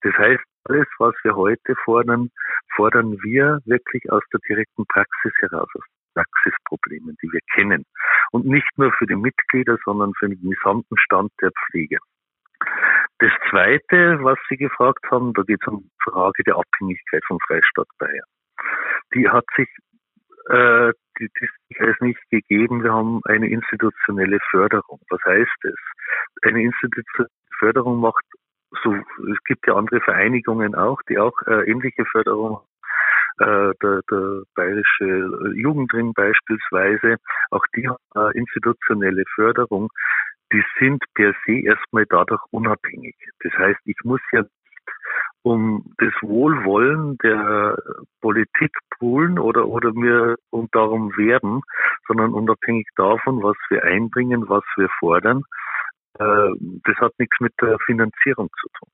Das 0.01 0.13
heißt, 0.15 0.43
alles, 0.65 0.87
was 0.99 1.15
wir 1.23 1.35
heute 1.35 1.75
fordern, 1.85 2.29
fordern 2.75 3.17
wir 3.23 3.59
wirklich 3.65 4.11
aus 4.11 4.23
der 4.33 4.39
direkten 4.47 4.85
Praxis 4.87 5.33
heraus, 5.39 5.69
aus 5.73 5.85
Praxisproblemen, 6.13 7.15
die 7.21 7.31
wir 7.31 7.41
kennen. 7.53 7.85
Und 8.31 8.45
nicht 8.45 8.69
nur 8.77 8.91
für 8.93 9.05
die 9.05 9.15
Mitglieder, 9.15 9.77
sondern 9.85 10.13
für 10.19 10.29
den 10.29 10.49
gesamten 10.49 10.97
Stand 10.97 11.31
der 11.41 11.51
Pflege. 11.51 11.97
Das 13.19 13.31
Zweite, 13.49 14.19
was 14.21 14.37
Sie 14.49 14.57
gefragt 14.57 15.05
haben, 15.09 15.33
da 15.33 15.41
geht 15.43 15.59
es 15.61 15.67
um 15.67 15.81
die 15.81 16.11
Frage 16.11 16.43
der 16.43 16.55
Abhängigkeit 16.55 17.23
vom 17.25 17.39
Freistaat 17.47 17.87
Bayern. 17.97 18.27
Die 19.13 19.27
hat 19.27 19.45
sich 19.55 19.67
äh, 20.49 20.93
die, 21.19 21.29
die 21.39 21.75
ist 21.75 22.01
nicht 22.01 22.19
gegeben. 22.29 22.83
Wir 22.83 22.93
haben 22.93 23.21
eine 23.25 23.49
institutionelle 23.49 24.39
Förderung. 24.51 24.99
Was 25.09 25.21
heißt 25.25 25.63
es? 25.63 25.75
Eine 26.43 26.61
institutionelle 26.61 27.31
Förderung 27.59 27.99
macht 27.99 28.23
so, 28.83 28.93
es 28.93 29.43
gibt 29.45 29.65
ja 29.67 29.75
andere 29.75 30.01
Vereinigungen 30.01 30.75
auch, 30.75 31.01
die 31.09 31.17
auch 31.17 31.33
äh, 31.47 31.69
ähnliche 31.69 32.05
Förderung 32.05 32.59
äh, 33.39 33.71
der, 33.81 34.01
der 34.11 34.41
bayerische 34.55 35.53
Jugendring 35.55 36.13
beispielsweise, 36.13 37.17
auch 37.51 37.63
die 37.75 37.87
haben 37.87 37.97
äh, 38.15 38.37
institutionelle 38.37 39.23
Förderung, 39.35 39.89
die 40.51 40.63
sind 40.79 41.03
per 41.13 41.33
se 41.45 41.59
erstmal 41.65 42.05
dadurch 42.05 42.41
unabhängig. 42.51 43.15
Das 43.41 43.53
heißt, 43.53 43.79
ich 43.85 43.97
muss 44.03 44.21
ja 44.31 44.43
um 45.43 45.93
das 45.97 46.13
Wohlwollen 46.21 47.17
der 47.19 47.77
Politik 48.21 48.71
poolen 48.99 49.39
oder, 49.39 49.67
oder 49.67 49.93
mir 49.93 50.35
und 50.49 50.73
darum 50.75 51.15
werben, 51.15 51.61
sondern 52.07 52.33
unabhängig 52.33 52.87
davon, 52.95 53.41
was 53.43 53.55
wir 53.69 53.83
einbringen, 53.83 54.49
was 54.49 54.63
wir 54.75 54.89
fordern. 54.99 55.43
Äh, 56.19 56.49
das 56.83 56.97
hat 56.97 57.13
nichts 57.17 57.39
mit 57.39 57.53
der 57.61 57.77
Finanzierung 57.85 58.49
zu 58.59 58.67
tun. 58.77 58.89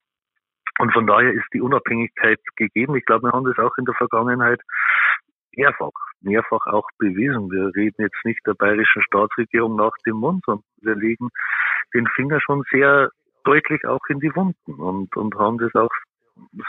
Und 0.78 0.92
von 0.92 1.06
daher 1.06 1.32
ist 1.32 1.46
die 1.52 1.60
Unabhängigkeit 1.60 2.40
gegeben. 2.56 2.96
Ich 2.96 3.04
glaube, 3.04 3.28
wir 3.28 3.32
haben 3.32 3.44
das 3.44 3.58
auch 3.58 3.76
in 3.78 3.84
der 3.84 3.94
Vergangenheit 3.94 4.60
mehrfach, 5.56 5.92
mehrfach 6.20 6.66
auch 6.66 6.88
bewiesen. 6.98 7.50
Wir 7.50 7.74
reden 7.74 8.02
jetzt 8.02 8.24
nicht 8.24 8.40
der 8.46 8.54
bayerischen 8.54 9.02
Staatsregierung 9.02 9.76
nach 9.76 9.92
dem 10.06 10.16
Mund, 10.16 10.42
sondern 10.46 10.64
wir 10.82 10.94
legen 10.94 11.28
den 11.94 12.06
Finger 12.14 12.40
schon 12.40 12.62
sehr 12.70 13.10
deutlich 13.44 13.84
auch 13.86 14.00
in 14.08 14.20
die 14.20 14.34
Wunden 14.34 14.74
und, 14.74 15.14
und 15.16 15.34
haben 15.36 15.58
das 15.58 15.74
auch 15.74 15.90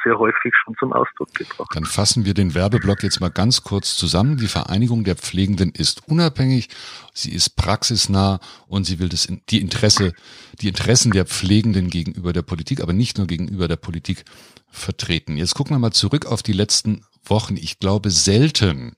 sehr 0.04 0.18
häufig 0.18 0.54
schon 0.64 0.76
zum 0.80 0.94
Ausdruck 0.94 1.34
gebracht. 1.34 1.70
Dann 1.74 1.86
fassen 1.86 2.26
wir 2.26 2.34
den 2.34 2.54
Werbeblock 2.54 3.04
jetzt 3.04 3.20
mal 3.20 3.30
ganz 3.30 3.64
kurz 3.64 3.96
zusammen. 3.98 4.38
Die 4.38 4.48
Vereinigung 4.48 5.04
der 5.04 5.16
Pflegenden 5.16 5.72
ist 5.72 6.08
unabhängig, 6.08 6.70
sie 7.14 7.32
ist 7.32 7.56
praxisnah 7.56 8.40
und 8.68 8.86
sie 8.86 9.00
will 9.00 9.10
das, 9.10 9.28
die 9.50 9.62
Interesse, 9.62 10.14
die 10.62 10.68
Interessen 10.68 11.12
der 11.12 11.26
Pflegenden 11.26 11.90
gegenüber 11.90 12.34
der 12.34 12.44
Politik, 12.44 12.82
aber 12.82 12.94
nicht 12.94 13.18
nur 13.18 13.28
gegenüber 13.28 13.68
der 13.68 13.78
Politik 13.78 14.26
vertreten. 14.70 15.38
Jetzt 15.38 15.56
gucken 15.56 15.76
wir 15.76 15.80
mal 15.80 15.92
zurück 15.92 16.26
auf 16.26 16.44
die 16.44 16.54
letzten 16.54 17.06
Wochen. 17.24 17.58
Ich 17.58 17.80
glaube, 17.80 18.12
selten 18.12 18.96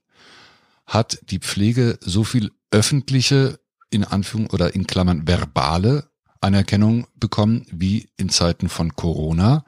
hat 0.86 1.20
die 1.30 1.40
Pflege 1.40 1.98
so 2.02 2.24
viel 2.24 2.52
öffentliche, 2.72 3.60
in 3.90 4.04
Anführung 4.04 4.50
oder 4.50 4.76
in 4.76 4.86
Klammern 4.86 5.28
verbale 5.28 6.10
Anerkennung 6.42 7.08
bekommen 7.16 7.66
wie 7.72 8.10
in 8.18 8.30
Zeiten 8.30 8.70
von 8.70 8.96
Corona. 8.96 9.66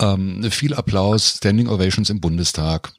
Ähm, 0.00 0.50
viel 0.50 0.74
Applaus, 0.74 1.36
Standing 1.36 1.68
Ovations 1.68 2.10
im 2.10 2.20
Bundestag, 2.20 2.92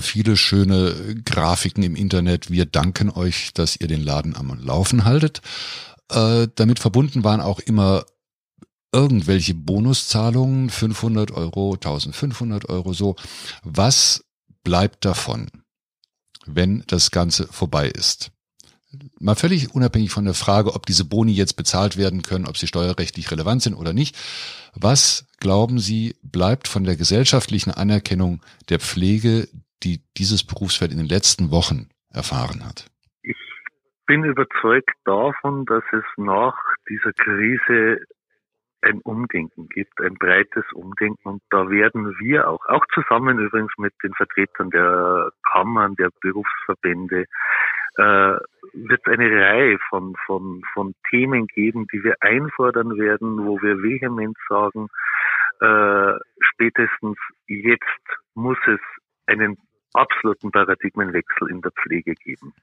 viele 0.00 0.36
schöne 0.36 1.16
Grafiken 1.24 1.82
im 1.82 1.96
Internet. 1.96 2.50
Wir 2.50 2.66
danken 2.66 3.10
euch, 3.10 3.52
dass 3.54 3.76
ihr 3.76 3.88
den 3.88 4.02
Laden 4.02 4.36
am 4.36 4.58
Laufen 4.60 5.04
haltet. 5.04 5.40
Äh, 6.10 6.48
damit 6.54 6.78
verbunden 6.78 7.24
waren 7.24 7.40
auch 7.40 7.60
immer 7.60 8.04
irgendwelche 8.92 9.54
Bonuszahlungen, 9.54 10.68
500 10.70 11.30
Euro, 11.30 11.74
1500 11.74 12.68
Euro 12.68 12.92
so. 12.92 13.16
Was 13.62 14.24
bleibt 14.64 15.04
davon, 15.04 15.48
wenn 16.46 16.82
das 16.86 17.10
Ganze 17.10 17.46
vorbei 17.46 17.88
ist? 17.88 18.32
Mal 19.20 19.36
völlig 19.36 19.72
unabhängig 19.74 20.10
von 20.10 20.24
der 20.24 20.34
Frage, 20.34 20.74
ob 20.74 20.84
diese 20.86 21.08
Boni 21.08 21.32
jetzt 21.32 21.54
bezahlt 21.54 21.96
werden 21.96 22.22
können, 22.22 22.46
ob 22.46 22.56
sie 22.56 22.66
steuerrechtlich 22.66 23.30
relevant 23.30 23.62
sind 23.62 23.74
oder 23.74 23.92
nicht. 23.92 24.16
Was 24.74 25.28
glauben 25.38 25.78
Sie, 25.78 26.16
bleibt 26.22 26.66
von 26.66 26.84
der 26.84 26.96
gesellschaftlichen 26.96 27.70
Anerkennung 27.70 28.40
der 28.68 28.80
Pflege, 28.80 29.46
die 29.84 30.00
dieses 30.16 30.44
Berufsfeld 30.44 30.90
in 30.90 30.98
den 30.98 31.06
letzten 31.06 31.50
Wochen 31.50 31.88
erfahren 32.12 32.66
hat? 32.66 32.90
Ich 33.22 33.36
bin 34.06 34.24
überzeugt 34.24 34.90
davon, 35.04 35.66
dass 35.66 35.84
es 35.92 36.04
nach 36.16 36.56
dieser 36.88 37.12
Krise 37.12 38.00
ein 38.82 39.00
Umdenken 39.02 39.68
gibt, 39.68 40.00
ein 40.00 40.14
breites 40.14 40.64
Umdenken. 40.72 41.28
Und 41.28 41.42
da 41.50 41.68
werden 41.68 42.14
wir 42.18 42.48
auch, 42.48 42.64
auch 42.66 42.84
zusammen 42.94 43.38
übrigens 43.38 43.72
mit 43.78 43.92
den 44.02 44.14
Vertretern 44.14 44.70
der 44.70 45.30
Kammern, 45.52 45.94
der 45.96 46.10
Berufsverbände, 46.20 47.26
äh, 47.96 48.36
wird 48.72 49.00
es 49.04 49.12
eine 49.12 49.30
Reihe 49.30 49.78
von, 49.88 50.14
von, 50.26 50.62
von 50.72 50.94
Themen 51.10 51.46
geben, 51.46 51.86
die 51.92 52.02
wir 52.04 52.14
einfordern 52.20 52.96
werden, 52.98 53.44
wo 53.46 53.60
wir 53.60 53.82
vehement 53.82 54.36
sagen, 54.48 54.88
äh, 55.60 56.18
spätestens 56.40 57.18
jetzt 57.46 57.84
muss 58.34 58.58
es 58.66 58.80
einen 59.26 59.56
absoluten 59.92 60.50
Paradigmenwechsel 60.50 61.50
in 61.50 61.60
der 61.62 61.72
Pflege 61.72 62.14
geben. 62.14 62.54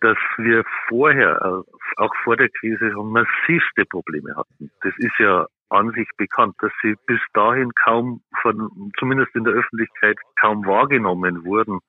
Dass 0.00 0.18
wir 0.36 0.64
vorher, 0.88 1.40
äh, 1.40 2.02
auch 2.02 2.14
vor 2.24 2.36
der 2.36 2.48
Krise, 2.48 2.92
massivste 2.96 3.84
Probleme 3.88 4.34
hatten. 4.36 4.70
Das 4.82 4.92
ist 4.98 5.18
ja 5.18 5.46
an 5.70 5.90
sich 5.92 6.08
bekannt, 6.18 6.54
dass 6.60 6.72
sie 6.82 6.94
bis 7.06 7.20
dahin 7.32 7.70
kaum 7.84 8.22
von, 8.42 8.92
zumindest 8.98 9.34
in 9.34 9.44
der 9.44 9.54
Öffentlichkeit, 9.54 10.18
kaum 10.38 10.66
wahrgenommen 10.66 11.44
wurden 11.44 11.80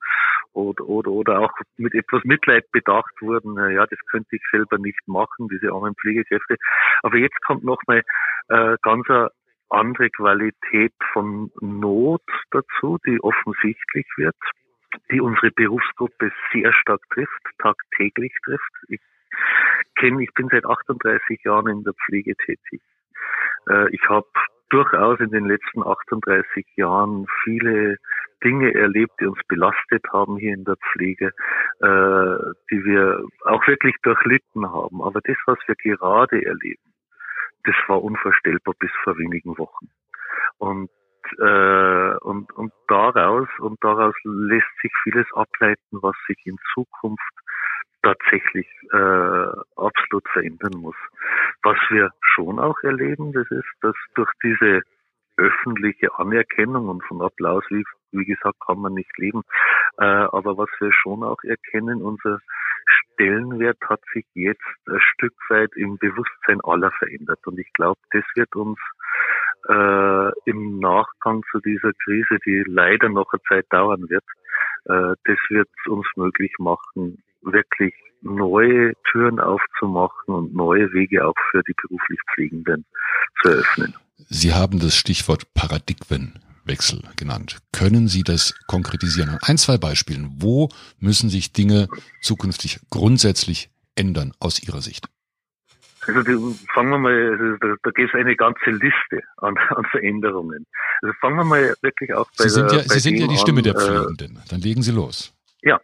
oder, 0.54 0.84
oder, 0.88 1.10
oder 1.10 1.40
auch 1.40 1.52
mit 1.76 1.94
etwas 1.94 2.24
Mitleid 2.24 2.70
bedacht 2.72 3.12
wurden. 3.20 3.56
Ja, 3.72 3.86
das 3.86 3.98
könnte 4.10 4.36
ich 4.36 4.42
selber 4.50 4.78
nicht 4.78 5.00
machen, 5.06 5.48
diese 5.48 5.72
armen 5.72 5.94
Pflegekräfte. 5.94 6.56
Aber 7.02 7.16
jetzt 7.16 7.40
kommt 7.46 7.64
nochmal 7.64 8.02
äh, 8.48 8.76
ganz 8.82 9.08
eine 9.08 9.30
andere 9.70 10.10
Qualität 10.10 10.94
von 11.12 11.50
Not 11.60 12.22
dazu, 12.50 12.98
die 13.06 13.20
offensichtlich 13.22 14.06
wird, 14.16 14.36
die 15.10 15.20
unsere 15.20 15.50
Berufsgruppe 15.50 16.30
sehr 16.52 16.72
stark 16.72 17.00
trifft, 17.10 17.42
tagtäglich 17.58 18.32
trifft. 18.44 18.72
Ich 18.88 19.00
kenne, 19.98 20.22
ich 20.22 20.32
bin 20.34 20.48
seit 20.48 20.64
38 20.64 21.42
Jahren 21.44 21.68
in 21.68 21.84
der 21.84 21.94
Pflege 22.06 22.34
tätig. 22.36 22.80
Äh, 23.68 23.90
ich 23.90 24.02
habe 24.08 24.28
durchaus 24.74 25.20
in 25.20 25.30
den 25.30 25.46
letzten 25.46 25.84
38 25.84 26.66
Jahren 26.74 27.26
viele 27.44 27.96
Dinge 28.42 28.74
erlebt, 28.74 29.12
die 29.20 29.26
uns 29.26 29.38
belastet 29.46 30.04
haben 30.12 30.36
hier 30.36 30.52
in 30.52 30.64
der 30.64 30.74
Pflege, 30.90 31.26
äh, 31.78 32.52
die 32.70 32.84
wir 32.84 33.24
auch 33.44 33.64
wirklich 33.68 33.94
durchlitten 34.02 34.68
haben. 34.72 35.00
Aber 35.00 35.20
das, 35.22 35.36
was 35.46 35.58
wir 35.68 35.76
gerade 35.76 36.44
erleben, 36.44 36.92
das 37.64 37.76
war 37.86 38.02
unvorstellbar 38.02 38.74
bis 38.80 38.90
vor 39.04 39.16
wenigen 39.16 39.56
Wochen. 39.58 39.88
Und 40.58 40.90
äh, 41.38 42.16
und, 42.18 42.52
und 42.52 42.72
daraus 42.88 43.48
und 43.60 43.82
daraus 43.82 44.14
lässt 44.24 44.68
sich 44.82 44.92
vieles 45.04 45.26
ableiten, 45.32 46.02
was 46.02 46.14
sich 46.26 46.36
in 46.44 46.58
Zukunft 46.74 47.22
tatsächlich 48.02 48.66
äh, 48.92 49.46
absolut 50.14 50.28
verändern 50.32 50.80
muss. 50.80 50.96
Was 51.62 51.78
wir 51.90 52.10
schon 52.20 52.58
auch 52.58 52.76
erleben, 52.82 53.32
das 53.32 53.50
ist, 53.50 53.68
dass 53.80 53.94
durch 54.14 54.30
diese 54.42 54.82
öffentliche 55.36 56.16
Anerkennung 56.18 56.88
und 56.88 57.04
von 57.04 57.20
Applaus, 57.20 57.64
wie, 57.70 57.84
wie 58.12 58.24
gesagt, 58.24 58.56
kann 58.64 58.78
man 58.78 58.94
nicht 58.94 59.18
leben. 59.18 59.42
Äh, 59.98 60.04
aber 60.04 60.56
was 60.56 60.68
wir 60.78 60.92
schon 60.92 61.24
auch 61.24 61.42
erkennen, 61.42 62.02
unser 62.02 62.38
Stellenwert 62.86 63.78
hat 63.88 64.00
sich 64.12 64.26
jetzt 64.34 64.62
ein 64.86 65.00
Stück 65.00 65.34
weit 65.48 65.70
im 65.74 65.98
Bewusstsein 65.98 66.60
aller 66.62 66.92
verändert. 66.92 67.40
Und 67.46 67.58
ich 67.58 67.72
glaube, 67.72 68.00
das 68.12 68.24
wird 68.36 68.54
uns 68.54 68.78
äh, 69.68 70.50
im 70.50 70.78
Nachgang 70.78 71.42
zu 71.50 71.58
dieser 71.60 71.92
Krise, 72.04 72.38
die 72.46 72.62
leider 72.66 73.08
noch 73.08 73.32
eine 73.32 73.42
Zeit 73.48 73.66
dauern 73.70 74.08
wird, 74.08 74.24
äh, 74.84 75.16
das 75.24 75.38
wird 75.48 75.68
uns 75.88 76.06
möglich 76.14 76.52
machen, 76.58 77.22
wirklich 77.44 77.94
neue 78.22 78.92
Türen 79.10 79.38
aufzumachen 79.38 80.34
und 80.34 80.54
neue 80.54 80.92
Wege 80.92 81.26
auch 81.26 81.34
für 81.50 81.62
die 81.62 81.74
beruflich 81.74 82.18
Pflegenden 82.32 82.84
zu 83.42 83.50
eröffnen. 83.50 83.94
Sie 84.28 84.54
haben 84.54 84.78
das 84.78 84.96
Stichwort 84.96 85.52
Paradigmenwechsel 85.54 87.02
genannt. 87.16 87.58
Können 87.72 88.08
Sie 88.08 88.22
das 88.22 88.54
konkretisieren 88.66 89.30
an 89.30 89.38
ein, 89.42 89.58
zwei 89.58 89.76
Beispielen? 89.76 90.30
Wo 90.38 90.70
müssen 90.98 91.28
sich 91.28 91.52
Dinge 91.52 91.88
zukünftig 92.22 92.80
grundsätzlich 92.90 93.70
ändern 93.94 94.32
aus 94.40 94.62
Ihrer 94.62 94.80
Sicht? 94.80 95.06
Also 96.06 96.22
die, 96.22 96.58
fangen 96.74 96.90
wir 96.90 96.98
mal, 96.98 97.32
also 97.32 97.56
da, 97.58 97.74
da 97.82 97.90
gibt 97.90 98.12
es 98.12 98.14
eine 98.14 98.36
ganze 98.36 98.70
Liste 98.70 99.22
an, 99.38 99.56
an 99.70 99.84
Veränderungen. 99.90 100.66
Also 101.02 101.14
fangen 101.20 101.36
wir 101.36 101.44
mal 101.44 101.74
wirklich 101.82 102.12
auch 102.14 102.28
bei 102.36 102.44
Sie 102.44 102.50
sind 102.50 102.70
der, 102.70 102.78
ja, 102.78 102.84
Sie 102.84 103.00
sind 103.00 103.16
ja 103.16 103.26
die 103.26 103.38
Stimme 103.38 103.58
an, 103.60 103.64
der 103.64 103.74
Pflegenden. 103.74 104.42
Dann 104.48 104.60
legen 104.60 104.82
Sie 104.82 104.92
los. 104.92 105.34
Ja, 105.62 105.80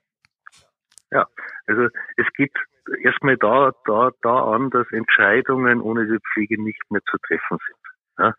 ja. 1.11 1.27
Also 1.70 1.88
es 2.16 2.26
geht 2.35 2.52
erstmal 3.02 3.37
da, 3.37 3.72
da, 3.85 4.11
da 4.22 4.52
an, 4.52 4.70
dass 4.70 4.90
Entscheidungen 4.90 5.80
ohne 5.80 6.06
die 6.06 6.18
Pflege 6.33 6.61
nicht 6.61 6.83
mehr 6.90 7.02
zu 7.11 7.16
treffen 7.18 7.59
sind. 7.66 7.78
Ja? 8.18 8.35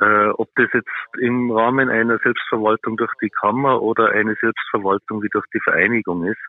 Äh, 0.00 0.30
ob 0.30 0.48
das 0.56 0.68
jetzt 0.72 1.18
im 1.18 1.50
Rahmen 1.50 1.88
einer 1.88 2.18
Selbstverwaltung 2.18 2.96
durch 2.96 3.12
die 3.22 3.30
Kammer 3.30 3.80
oder 3.80 4.10
eine 4.10 4.34
Selbstverwaltung 4.40 5.22
wie 5.22 5.28
durch 5.30 5.46
die 5.54 5.60
Vereinigung 5.60 6.24
ist, 6.24 6.42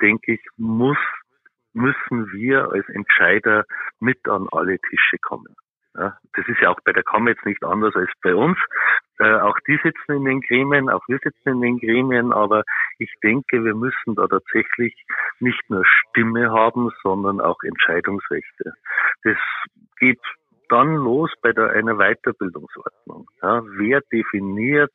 denke 0.00 0.34
ich, 0.34 0.46
muss 0.56 0.98
müssen 1.72 2.32
wir 2.32 2.72
als 2.72 2.88
Entscheider 2.88 3.64
mit 4.00 4.26
an 4.28 4.48
alle 4.50 4.78
Tische 4.78 5.18
kommen. 5.20 5.54
Ja, 5.94 6.16
das 6.34 6.48
ist 6.48 6.60
ja 6.60 6.70
auch 6.70 6.80
bei 6.84 6.92
der 6.92 7.02
Kammer 7.02 7.30
jetzt 7.30 7.44
nicht 7.44 7.62
anders 7.64 7.94
als 7.94 8.10
bei 8.22 8.34
uns. 8.34 8.58
Äh, 9.18 9.36
auch 9.36 9.58
die 9.66 9.78
sitzen 9.82 10.12
in 10.12 10.24
den 10.24 10.40
Gremien, 10.42 10.90
auch 10.90 11.02
wir 11.08 11.18
sitzen 11.22 11.48
in 11.48 11.60
den 11.60 11.78
Gremien, 11.78 12.32
aber 12.32 12.64
ich 12.98 13.12
denke, 13.22 13.64
wir 13.64 13.74
müssen 13.74 14.14
da 14.14 14.26
tatsächlich 14.26 14.94
nicht 15.40 15.62
nur 15.70 15.84
Stimme 15.86 16.50
haben, 16.50 16.90
sondern 17.02 17.40
auch 17.40 17.62
Entscheidungsrechte. 17.62 18.74
Das 19.22 19.38
geht 19.98 20.20
dann 20.68 20.96
los 20.96 21.32
bei 21.40 21.52
der, 21.52 21.70
einer 21.70 21.96
Weiterbildungsordnung. 21.96 23.28
Ja, 23.42 23.62
wer 23.78 24.00
definiert, 24.12 24.92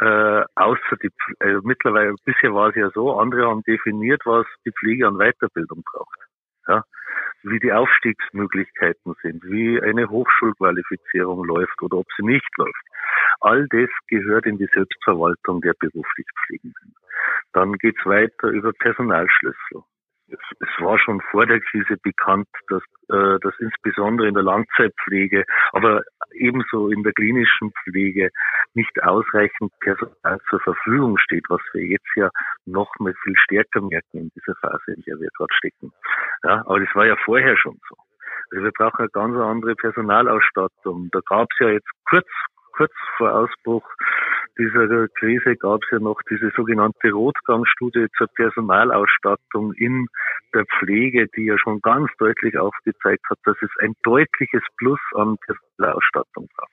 äh, 0.00 0.44
außer 0.54 0.96
die, 1.02 1.10
äh, 1.40 1.58
mittlerweile, 1.62 2.14
bisher 2.24 2.54
war 2.54 2.70
es 2.70 2.76
ja 2.76 2.90
so, 2.90 3.18
andere 3.18 3.48
haben 3.48 3.62
definiert, 3.64 4.22
was 4.24 4.46
die 4.64 4.72
Pflege 4.72 5.06
an 5.06 5.18
Weiterbildung 5.18 5.82
braucht. 5.92 6.18
Ja, 6.68 6.84
wie 7.42 7.58
die 7.58 7.72
Aufstiegsmöglichkeiten 7.72 9.14
sind, 9.22 9.42
wie 9.44 9.80
eine 9.80 10.08
Hochschulqualifizierung 10.08 11.44
läuft 11.44 11.82
oder 11.82 11.98
ob 11.98 12.06
sie 12.16 12.24
nicht 12.24 12.48
läuft. 12.56 12.84
All 13.40 13.66
das 13.68 13.90
gehört 14.06 14.46
in 14.46 14.58
die 14.58 14.68
Selbstverwaltung 14.72 15.60
der 15.60 15.74
beruflich 15.78 16.26
Pflegenden. 16.46 16.94
Dann 17.52 17.72
geht's 17.74 18.04
weiter 18.06 18.48
über 18.48 18.72
Personalschlüssel 18.72 19.82
es, 20.32 20.68
war 20.78 20.98
schon 20.98 21.20
vor 21.30 21.46
der 21.46 21.60
Krise 21.60 21.96
bekannt, 22.02 22.48
dass, 22.68 22.82
äh, 23.08 23.38
dass 23.40 23.54
insbesondere 23.58 24.28
in 24.28 24.34
der 24.34 24.42
Langzeitpflege, 24.42 25.44
aber 25.72 26.02
ebenso 26.32 26.88
in 26.88 27.02
der 27.02 27.12
klinischen 27.12 27.72
Pflege 27.84 28.30
nicht 28.74 29.02
ausreichend 29.02 29.72
Personal 29.80 30.40
zur 30.48 30.60
Verfügung 30.60 31.18
steht, 31.18 31.44
was 31.48 31.60
wir 31.72 31.84
jetzt 31.84 32.08
ja 32.16 32.30
noch 32.66 32.90
mal 32.98 33.14
viel 33.22 33.36
stärker 33.36 33.82
merken 33.82 34.18
in 34.18 34.30
dieser 34.34 34.54
Phase, 34.60 34.92
in 34.94 35.02
der 35.02 35.20
wir 35.20 35.28
gerade 35.36 35.54
stecken. 35.54 35.92
Ja, 36.44 36.62
aber 36.66 36.80
das 36.80 36.94
war 36.94 37.06
ja 37.06 37.16
vorher 37.24 37.56
schon 37.56 37.78
so. 37.88 37.96
Also 38.50 38.64
wir 38.64 38.72
brauchen 38.72 38.98
eine 38.98 39.08
ganz 39.10 39.36
andere 39.36 39.74
Personalausstattung. 39.74 41.08
Da 41.12 41.20
gab 41.28 41.48
es 41.52 41.58
ja 41.60 41.70
jetzt 41.70 41.90
kurz 42.08 42.26
kurz 42.72 42.92
vor 43.16 43.32
Ausbruch 43.32 43.84
dieser 44.58 45.08
Krise 45.18 45.56
gab 45.56 45.80
es 45.82 45.90
ja 45.90 45.98
noch 45.98 46.20
diese 46.28 46.50
sogenannte 46.56 47.10
Rotgangstudie 47.10 48.06
zur 48.16 48.28
Personalausstattung 48.34 49.72
in 49.74 50.06
der 50.54 50.64
Pflege, 50.78 51.26
die 51.36 51.46
ja 51.46 51.58
schon 51.58 51.80
ganz 51.80 52.10
deutlich 52.18 52.58
aufgezeigt 52.58 53.24
hat, 53.30 53.38
dass 53.44 53.56
es 53.62 53.70
ein 53.80 53.94
deutliches 54.02 54.62
Plus 54.76 55.00
an 55.14 55.36
Personalausstattung 55.46 56.48
braucht. 56.56 56.70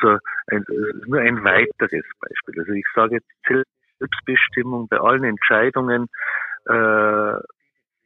So 0.00 0.18
ein, 0.48 0.64
nur 1.06 1.20
ein 1.20 1.42
weiteres 1.44 2.04
Beispiel. 2.20 2.60
Also 2.60 2.72
ich 2.72 2.86
sage 2.94 3.16
jetzt 3.16 3.66
Selbstbestimmung 3.98 4.88
bei 4.88 4.98
allen 4.98 5.24
Entscheidungen 5.24 6.06
äh, 6.66 7.34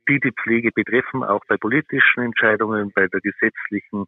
die 0.08 0.20
die 0.20 0.32
Pflege 0.32 0.70
betreffen, 0.72 1.22
auch 1.22 1.42
bei 1.48 1.56
politischen 1.56 2.24
Entscheidungen, 2.24 2.92
bei 2.94 3.06
der 3.06 3.20
gesetzlichen 3.20 4.06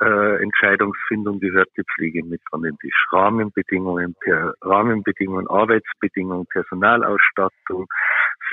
äh, 0.00 0.42
Entscheidungsfindung 0.42 1.40
gehört 1.40 1.68
die 1.76 1.84
Pflege 1.94 2.24
mit 2.24 2.40
an 2.52 2.62
den 2.62 2.76
Tisch. 2.78 3.06
Rahmenbedingungen, 3.12 4.14
per, 4.20 4.54
Rahmenbedingungen, 4.62 5.46
Arbeitsbedingungen, 5.48 6.46
Personalausstattung, 6.46 7.86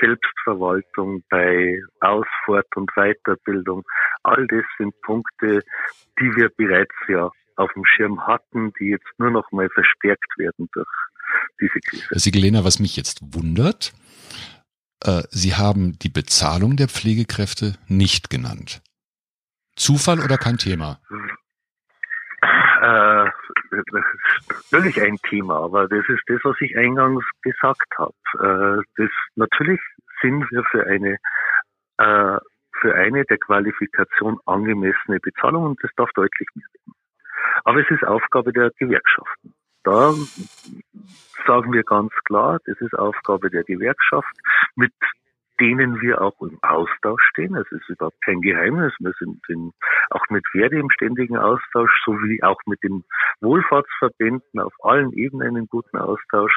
Selbstverwaltung 0.00 1.22
bei 1.30 1.80
Aus-, 2.00 2.26
und 2.74 2.90
Weiterbildung. 2.94 3.84
All 4.22 4.46
das 4.46 4.64
sind 4.78 4.94
Punkte, 5.02 5.62
die 6.18 6.36
wir 6.36 6.50
bereits 6.56 6.94
ja 7.08 7.30
auf 7.56 7.72
dem 7.74 7.84
Schirm 7.84 8.26
hatten, 8.26 8.72
die 8.78 8.90
jetzt 8.90 9.08
nur 9.18 9.30
noch 9.30 9.50
mal 9.52 9.68
verstärkt 9.70 10.38
werden 10.38 10.68
durch 10.72 10.88
diese 11.60 11.80
Krise. 11.80 12.06
Sigelena, 12.12 12.64
was 12.64 12.78
mich 12.78 12.96
jetzt 12.96 13.20
wundert, 13.34 13.92
äh, 15.04 15.22
Sie 15.30 15.54
haben 15.54 15.98
die 15.98 16.08
Bezahlung 16.08 16.76
der 16.76 16.88
Pflegekräfte 16.88 17.76
nicht 17.86 18.30
genannt. 18.30 18.82
Zufall 19.76 20.20
oder 20.20 20.38
kein 20.38 20.58
Thema? 20.58 21.00
Äh, 22.80 23.30
natürlich 24.70 25.00
ein 25.02 25.16
Thema, 25.28 25.62
aber 25.62 25.88
das 25.88 26.08
ist 26.08 26.22
das, 26.26 26.38
was 26.44 26.56
ich 26.60 26.76
eingangs 26.76 27.24
gesagt 27.42 27.92
habe. 27.98 28.14
Äh, 28.34 28.82
das, 28.96 29.10
natürlich 29.34 29.80
sind 30.22 30.50
wir 30.50 30.64
für 30.70 30.86
eine 30.86 31.18
äh, 31.98 32.38
für 32.80 32.94
eine 32.94 33.24
der 33.24 33.38
Qualifikation 33.38 34.38
angemessene 34.46 35.18
Bezahlung 35.20 35.64
und 35.64 35.82
das 35.82 35.90
darf 35.96 36.10
deutlich 36.14 36.48
mehr 36.54 36.66
werden. 36.72 36.94
Aber 37.64 37.80
es 37.80 37.90
ist 37.90 38.04
Aufgabe 38.04 38.52
der 38.52 38.70
Gewerkschaften. 38.78 39.54
Da 39.82 40.14
sagen 41.46 41.72
wir 41.72 41.82
ganz 41.82 42.12
klar, 42.24 42.58
das 42.66 42.80
ist 42.80 42.94
Aufgabe 42.94 43.50
der 43.50 43.64
Gewerkschaft 43.64 44.32
mit 44.78 44.92
denen 45.60 46.00
wir 46.00 46.20
auch 46.20 46.40
im 46.40 46.56
Austausch 46.62 47.22
stehen. 47.30 47.56
Es 47.56 47.66
ist 47.72 47.88
überhaupt 47.88 48.22
kein 48.24 48.40
Geheimnis. 48.40 48.92
Wir 49.00 49.12
sind, 49.18 49.40
sind 49.46 49.74
auch 50.10 50.24
mit 50.30 50.44
Verdi 50.52 50.78
im 50.78 50.90
ständigen 50.90 51.36
Austausch, 51.36 51.90
sowie 52.04 52.40
auch 52.44 52.60
mit 52.66 52.80
den 52.84 53.02
Wohlfahrtsverbänden 53.40 54.60
auf 54.60 54.72
allen 54.84 55.12
Ebenen 55.12 55.56
in 55.56 55.66
guten 55.66 55.98
Austausch. 55.98 56.56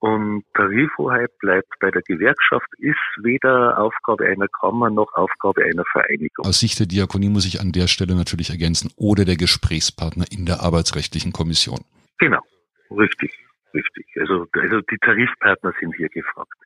Und 0.00 0.42
Tarifhoheit 0.54 1.30
bleibt 1.38 1.72
bei 1.78 1.92
der 1.92 2.02
Gewerkschaft, 2.02 2.66
ist 2.78 2.98
weder 3.22 3.78
Aufgabe 3.78 4.26
einer 4.26 4.48
Kammer 4.48 4.90
noch 4.90 5.14
Aufgabe 5.14 5.62
einer 5.62 5.84
Vereinigung. 5.92 6.44
Aus 6.44 6.58
Sicht 6.58 6.80
der 6.80 6.86
Diakonie 6.86 7.28
muss 7.28 7.46
ich 7.46 7.60
an 7.60 7.70
der 7.70 7.86
Stelle 7.86 8.16
natürlich 8.16 8.50
ergänzen, 8.50 8.90
oder 8.96 9.24
der 9.24 9.36
Gesprächspartner 9.36 10.24
in 10.32 10.46
der 10.46 10.60
arbeitsrechtlichen 10.60 11.30
Kommission. 11.30 11.84
Genau, 12.18 12.40
richtig, 12.90 13.32
richtig. 13.72 14.04
Also, 14.18 14.48
also 14.54 14.80
die 14.90 14.98
Tarifpartner 14.98 15.72
sind 15.78 15.94
hier 15.94 16.08
gefragt. 16.08 16.58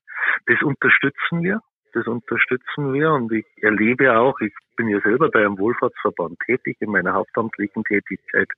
Das 0.47 0.63
unterstützen 0.63 1.43
wir 1.43 1.61
das 1.97 2.07
unterstützen 2.07 2.93
wir 2.93 3.11
und 3.13 3.33
ich 3.33 3.47
erlebe 3.63 4.19
auch, 4.19 4.39
ich 4.41 4.53
bin 4.77 4.89
ja 4.89 5.01
selber 5.01 5.31
bei 5.31 5.41
einem 5.41 5.59
Wohlfahrtsverband 5.59 6.39
tätig 6.45 6.77
in 6.81 6.91
meiner 6.91 7.15
hauptamtlichen 7.15 7.85
Tätigkeit. 7.85 8.49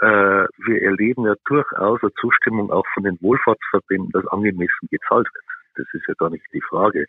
Äh, 0.00 0.44
wir 0.66 0.82
erleben 0.82 1.24
ja 1.24 1.34
durchaus 1.46 2.02
eine 2.02 2.12
Zustimmung 2.20 2.70
auch 2.70 2.84
von 2.92 3.04
den 3.04 3.16
Wohlfahrtsverbänden, 3.22 4.10
dass 4.12 4.26
angemessen 4.26 4.88
gezahlt 4.90 5.26
wird. 5.32 5.44
Das 5.76 5.86
ist 5.94 6.06
ja 6.06 6.14
gar 6.18 6.28
nicht 6.28 6.44
die 6.52 6.60
Frage. 6.60 7.06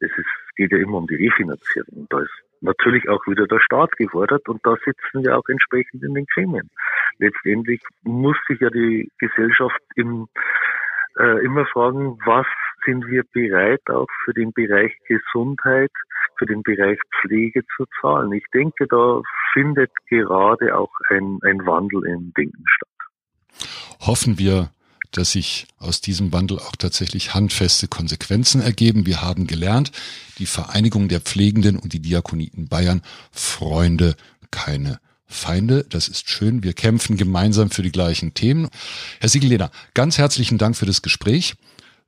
Es 0.00 0.10
ist, 0.16 0.56
geht 0.56 0.72
ja 0.72 0.78
immer 0.78 0.96
um 0.98 1.06
die 1.06 1.16
Refinanzierung. 1.16 2.06
Da 2.08 2.20
ist 2.20 2.42
natürlich 2.62 3.06
auch 3.10 3.26
wieder 3.26 3.46
der 3.46 3.60
Staat 3.60 3.92
gefordert 3.98 4.48
und 4.48 4.64
da 4.64 4.74
sitzen 4.84 5.22
wir 5.22 5.36
auch 5.36 5.48
entsprechend 5.48 6.02
in 6.02 6.14
den 6.14 6.24
Gremien. 6.32 6.70
Letztendlich 7.18 7.82
muss 8.04 8.36
sich 8.48 8.60
ja 8.60 8.70
die 8.70 9.10
Gesellschaft 9.18 9.80
im, 9.96 10.28
äh, 11.18 11.44
immer 11.44 11.66
fragen, 11.66 12.18
was 12.24 12.46
sind 12.84 13.06
wir 13.06 13.24
bereit, 13.32 13.82
auch 13.88 14.08
für 14.24 14.34
den 14.34 14.52
Bereich 14.52 14.92
Gesundheit, 15.06 15.90
für 16.38 16.46
den 16.46 16.62
Bereich 16.62 16.98
Pflege 17.20 17.62
zu 17.76 17.84
zahlen. 18.00 18.32
Ich 18.32 18.44
denke, 18.52 18.86
da 18.88 19.22
findet 19.52 19.90
gerade 20.08 20.76
auch 20.76 20.92
ein, 21.08 21.38
ein 21.42 21.66
Wandel 21.66 22.04
im 22.06 22.32
Denken 22.34 22.64
statt. 22.66 22.88
Hoffen 24.00 24.38
wir, 24.38 24.70
dass 25.12 25.32
sich 25.32 25.66
aus 25.78 26.00
diesem 26.00 26.32
Wandel 26.32 26.58
auch 26.58 26.76
tatsächlich 26.76 27.34
handfeste 27.34 27.88
Konsequenzen 27.88 28.62
ergeben. 28.62 29.06
Wir 29.06 29.22
haben 29.22 29.46
gelernt, 29.46 29.92
die 30.38 30.46
Vereinigung 30.46 31.08
der 31.08 31.20
Pflegenden 31.20 31.78
und 31.78 31.92
die 31.92 32.00
Diakonie 32.00 32.50
in 32.56 32.68
Bayern, 32.68 33.02
Freunde, 33.32 34.14
keine 34.50 35.00
Feinde. 35.26 35.84
Das 35.88 36.08
ist 36.08 36.28
schön. 36.28 36.62
Wir 36.62 36.72
kämpfen 36.72 37.16
gemeinsam 37.16 37.70
für 37.70 37.82
die 37.82 37.92
gleichen 37.92 38.34
Themen. 38.34 38.68
Herr 39.20 39.28
Siegelleder, 39.28 39.70
ganz 39.94 40.18
herzlichen 40.18 40.58
Dank 40.58 40.76
für 40.76 40.86
das 40.86 41.02
Gespräch 41.02 41.56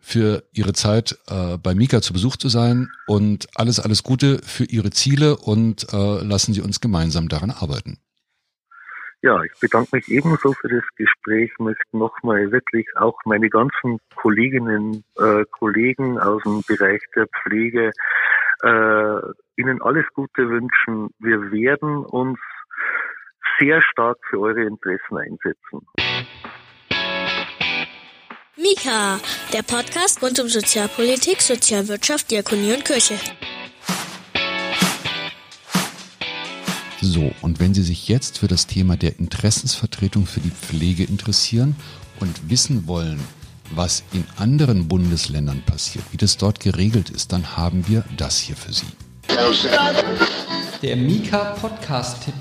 für 0.02 0.42
Ihre 0.52 0.72
Zeit 0.72 1.18
äh, 1.28 1.56
bei 1.56 1.74
Mika 1.74 2.02
zu 2.02 2.12
Besuch 2.12 2.36
zu 2.36 2.48
sein 2.48 2.90
und 3.06 3.48
alles, 3.54 3.80
alles 3.80 4.02
Gute 4.02 4.40
für 4.42 4.64
Ihre 4.64 4.90
Ziele 4.90 5.36
und 5.36 5.86
äh, 5.92 6.24
lassen 6.24 6.52
Sie 6.52 6.60
uns 6.60 6.80
gemeinsam 6.80 7.28
daran 7.28 7.50
arbeiten. 7.50 7.98
Ja, 9.24 9.40
ich 9.44 9.52
bedanke 9.60 9.90
mich 9.92 10.08
ebenso 10.08 10.52
für 10.52 10.68
das 10.68 10.82
Gespräch, 10.96 11.52
möchte 11.60 11.96
nochmal 11.96 12.50
wirklich 12.50 12.88
auch 12.96 13.16
meine 13.24 13.48
ganzen 13.48 13.98
Kolleginnen, 14.16 15.04
äh, 15.16 15.44
Kollegen 15.52 16.18
aus 16.18 16.42
dem 16.42 16.62
Bereich 16.66 17.00
der 17.14 17.28
Pflege 17.28 17.92
äh, 18.64 19.20
Ihnen 19.56 19.80
alles 19.80 20.06
Gute 20.14 20.48
wünschen. 20.48 21.10
Wir 21.20 21.52
werden 21.52 22.04
uns 22.04 22.40
sehr 23.60 23.80
stark 23.82 24.18
für 24.28 24.40
eure 24.40 24.62
Interessen 24.62 25.16
einsetzen. 25.16 25.86
Mika, 28.56 29.18
der 29.54 29.62
Podcast 29.62 30.20
rund 30.20 30.38
um 30.38 30.46
Sozialpolitik, 30.46 31.40
Sozialwirtschaft, 31.40 32.30
Diakonie 32.30 32.74
und 32.74 32.84
Kirche. 32.84 33.14
So, 37.00 37.32
und 37.40 37.60
wenn 37.60 37.72
Sie 37.72 37.82
sich 37.82 38.08
jetzt 38.08 38.40
für 38.40 38.48
das 38.48 38.66
Thema 38.66 38.98
der 38.98 39.18
Interessensvertretung 39.18 40.26
für 40.26 40.40
die 40.40 40.50
Pflege 40.50 41.04
interessieren 41.04 41.76
und 42.20 42.50
wissen 42.50 42.86
wollen, 42.86 43.18
was 43.70 44.02
in 44.12 44.26
anderen 44.36 44.86
Bundesländern 44.86 45.62
passiert, 45.62 46.04
wie 46.10 46.18
das 46.18 46.36
dort 46.36 46.60
geregelt 46.60 47.08
ist, 47.08 47.32
dann 47.32 47.56
haben 47.56 47.88
wir 47.88 48.04
das 48.18 48.38
hier 48.38 48.56
für 48.56 48.74
Sie. 48.74 48.84
Der 50.82 50.96
Mika 50.96 51.54
Podcast-Tipp. 51.54 52.34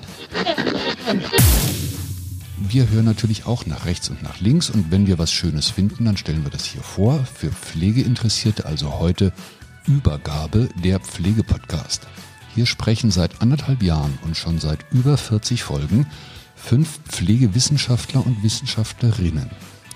Wir 2.68 2.88
hören 2.90 3.06
natürlich 3.06 3.48
auch 3.48 3.66
nach 3.66 3.86
rechts 3.86 4.10
und 4.10 4.22
nach 4.22 4.40
links 4.40 4.70
und 4.70 4.92
wenn 4.92 5.08
wir 5.08 5.18
was 5.18 5.32
Schönes 5.32 5.72
finden, 5.72 6.06
dann 6.06 6.16
stellen 6.16 6.44
wir 6.44 6.52
das 6.52 6.64
hier 6.64 6.84
vor. 6.84 7.26
Für 7.26 7.52
Pflegeinteressierte 7.52 8.68
also 8.68 9.00
heute 9.00 9.34
Übergabe 9.88 10.70
der 10.84 11.00
Pflegepodcast. 11.00 12.08
Hier 12.54 12.68
sprechen 12.68 13.10
seit 13.10 13.42
anderthalb 13.42 13.82
Jahren 13.82 14.18
und 14.24 14.38
schon 14.38 14.60
seit 14.60 14.86
über 14.92 15.18
40 15.18 15.64
Folgen 15.64 16.06
fünf 16.56 17.00
Pflegewissenschaftler 17.08 18.24
und 18.24 18.44
Wissenschaftlerinnen 18.44 19.50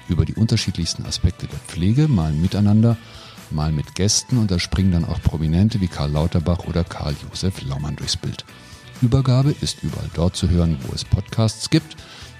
über 0.10 0.25
die 0.25 0.34
unterschiedlichsten 0.34 1.06
Aspekte 1.06 1.45
der 1.45 1.60
Pflege, 1.60 2.08
mal 2.08 2.34
miteinander, 2.34 2.97
mal 3.51 3.71
mit 3.71 3.93
Gästen 3.93 4.39
und 4.39 4.49
da 4.49 4.58
springen 4.58 4.91
dann 4.91 5.06
auch 5.06 5.21
Prominente 5.21 5.82
wie 5.82 5.88
Karl 5.88 6.12
Lauterbach 6.12 6.65
oder 6.65 6.84
Karl 6.84 7.15
Josef 7.30 7.62
Laumann 7.62 7.95
durchs 7.95 8.17
Bild. 8.17 8.43
Übergabe 9.04 9.54
ist 9.62 9.84
überall 9.84 10.10
dort 10.15 10.36
zu 10.36 10.49
hören, 10.49 10.80
wo 10.88 10.95
es 10.95 11.06
Podcasts 11.06 11.69
gibt 11.69 11.95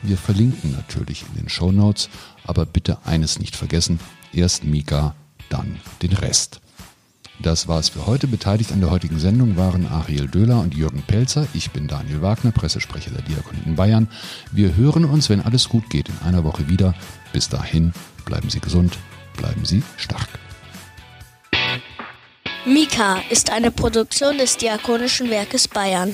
wir 0.08 0.18
verlinken 0.18 0.72
natürlich 0.72 1.26
in 1.28 1.42
den 1.42 1.50
Show 1.50 1.72
Notes, 1.72 2.10
aber 2.46 2.66
bitte 2.66 2.98
eines 3.06 3.40
nicht 3.40 3.56
vergessen, 3.56 4.00
erst 4.34 4.64
Mika, 4.64 5.16
dann 5.50 5.80
den 6.02 6.14
Rest. 6.14 6.62
Das 7.40 7.68
war's 7.68 7.90
für 7.90 8.06
heute. 8.06 8.28
Beteiligt 8.28 8.72
an 8.72 8.80
der 8.80 8.92
heutigen 8.92 9.20
Sendung 9.20 9.58
waren 9.58 9.88
Ariel 9.88 10.28
Döhler 10.28 10.62
und 10.62 10.74
Jürgen 10.74 11.02
Pelzer. 11.02 11.48
Ich 11.54 11.72
bin 11.72 11.88
Daniel 11.88 12.22
Wagner, 12.22 12.52
Pressesprecher 12.52 13.12
der 13.12 13.24
Diakonie 13.24 13.62
in 13.66 13.76
Bayern. 13.76 14.08
Wir 14.52 14.76
hören 14.76 15.06
uns, 15.06 15.30
wenn 15.30 15.42
alles 15.42 15.68
gut 15.68 15.90
geht, 15.90 16.08
in 16.10 16.18
einer 16.26 16.44
Woche 16.44 16.70
wieder. 16.70 16.96
Bis 17.34 17.50
dahin, 17.50 17.94
bleiben 18.24 18.50
Sie 18.50 18.62
gesund, 18.62 18.98
bleiben 19.36 19.66
Sie 19.66 19.84
stark. 19.98 20.30
Mika 22.66 23.22
ist 23.30 23.52
eine 23.52 23.70
Produktion 23.70 24.38
des 24.38 24.58
Diakonischen 24.58 25.30
Werkes 25.30 25.68
Bayern. 25.68 26.14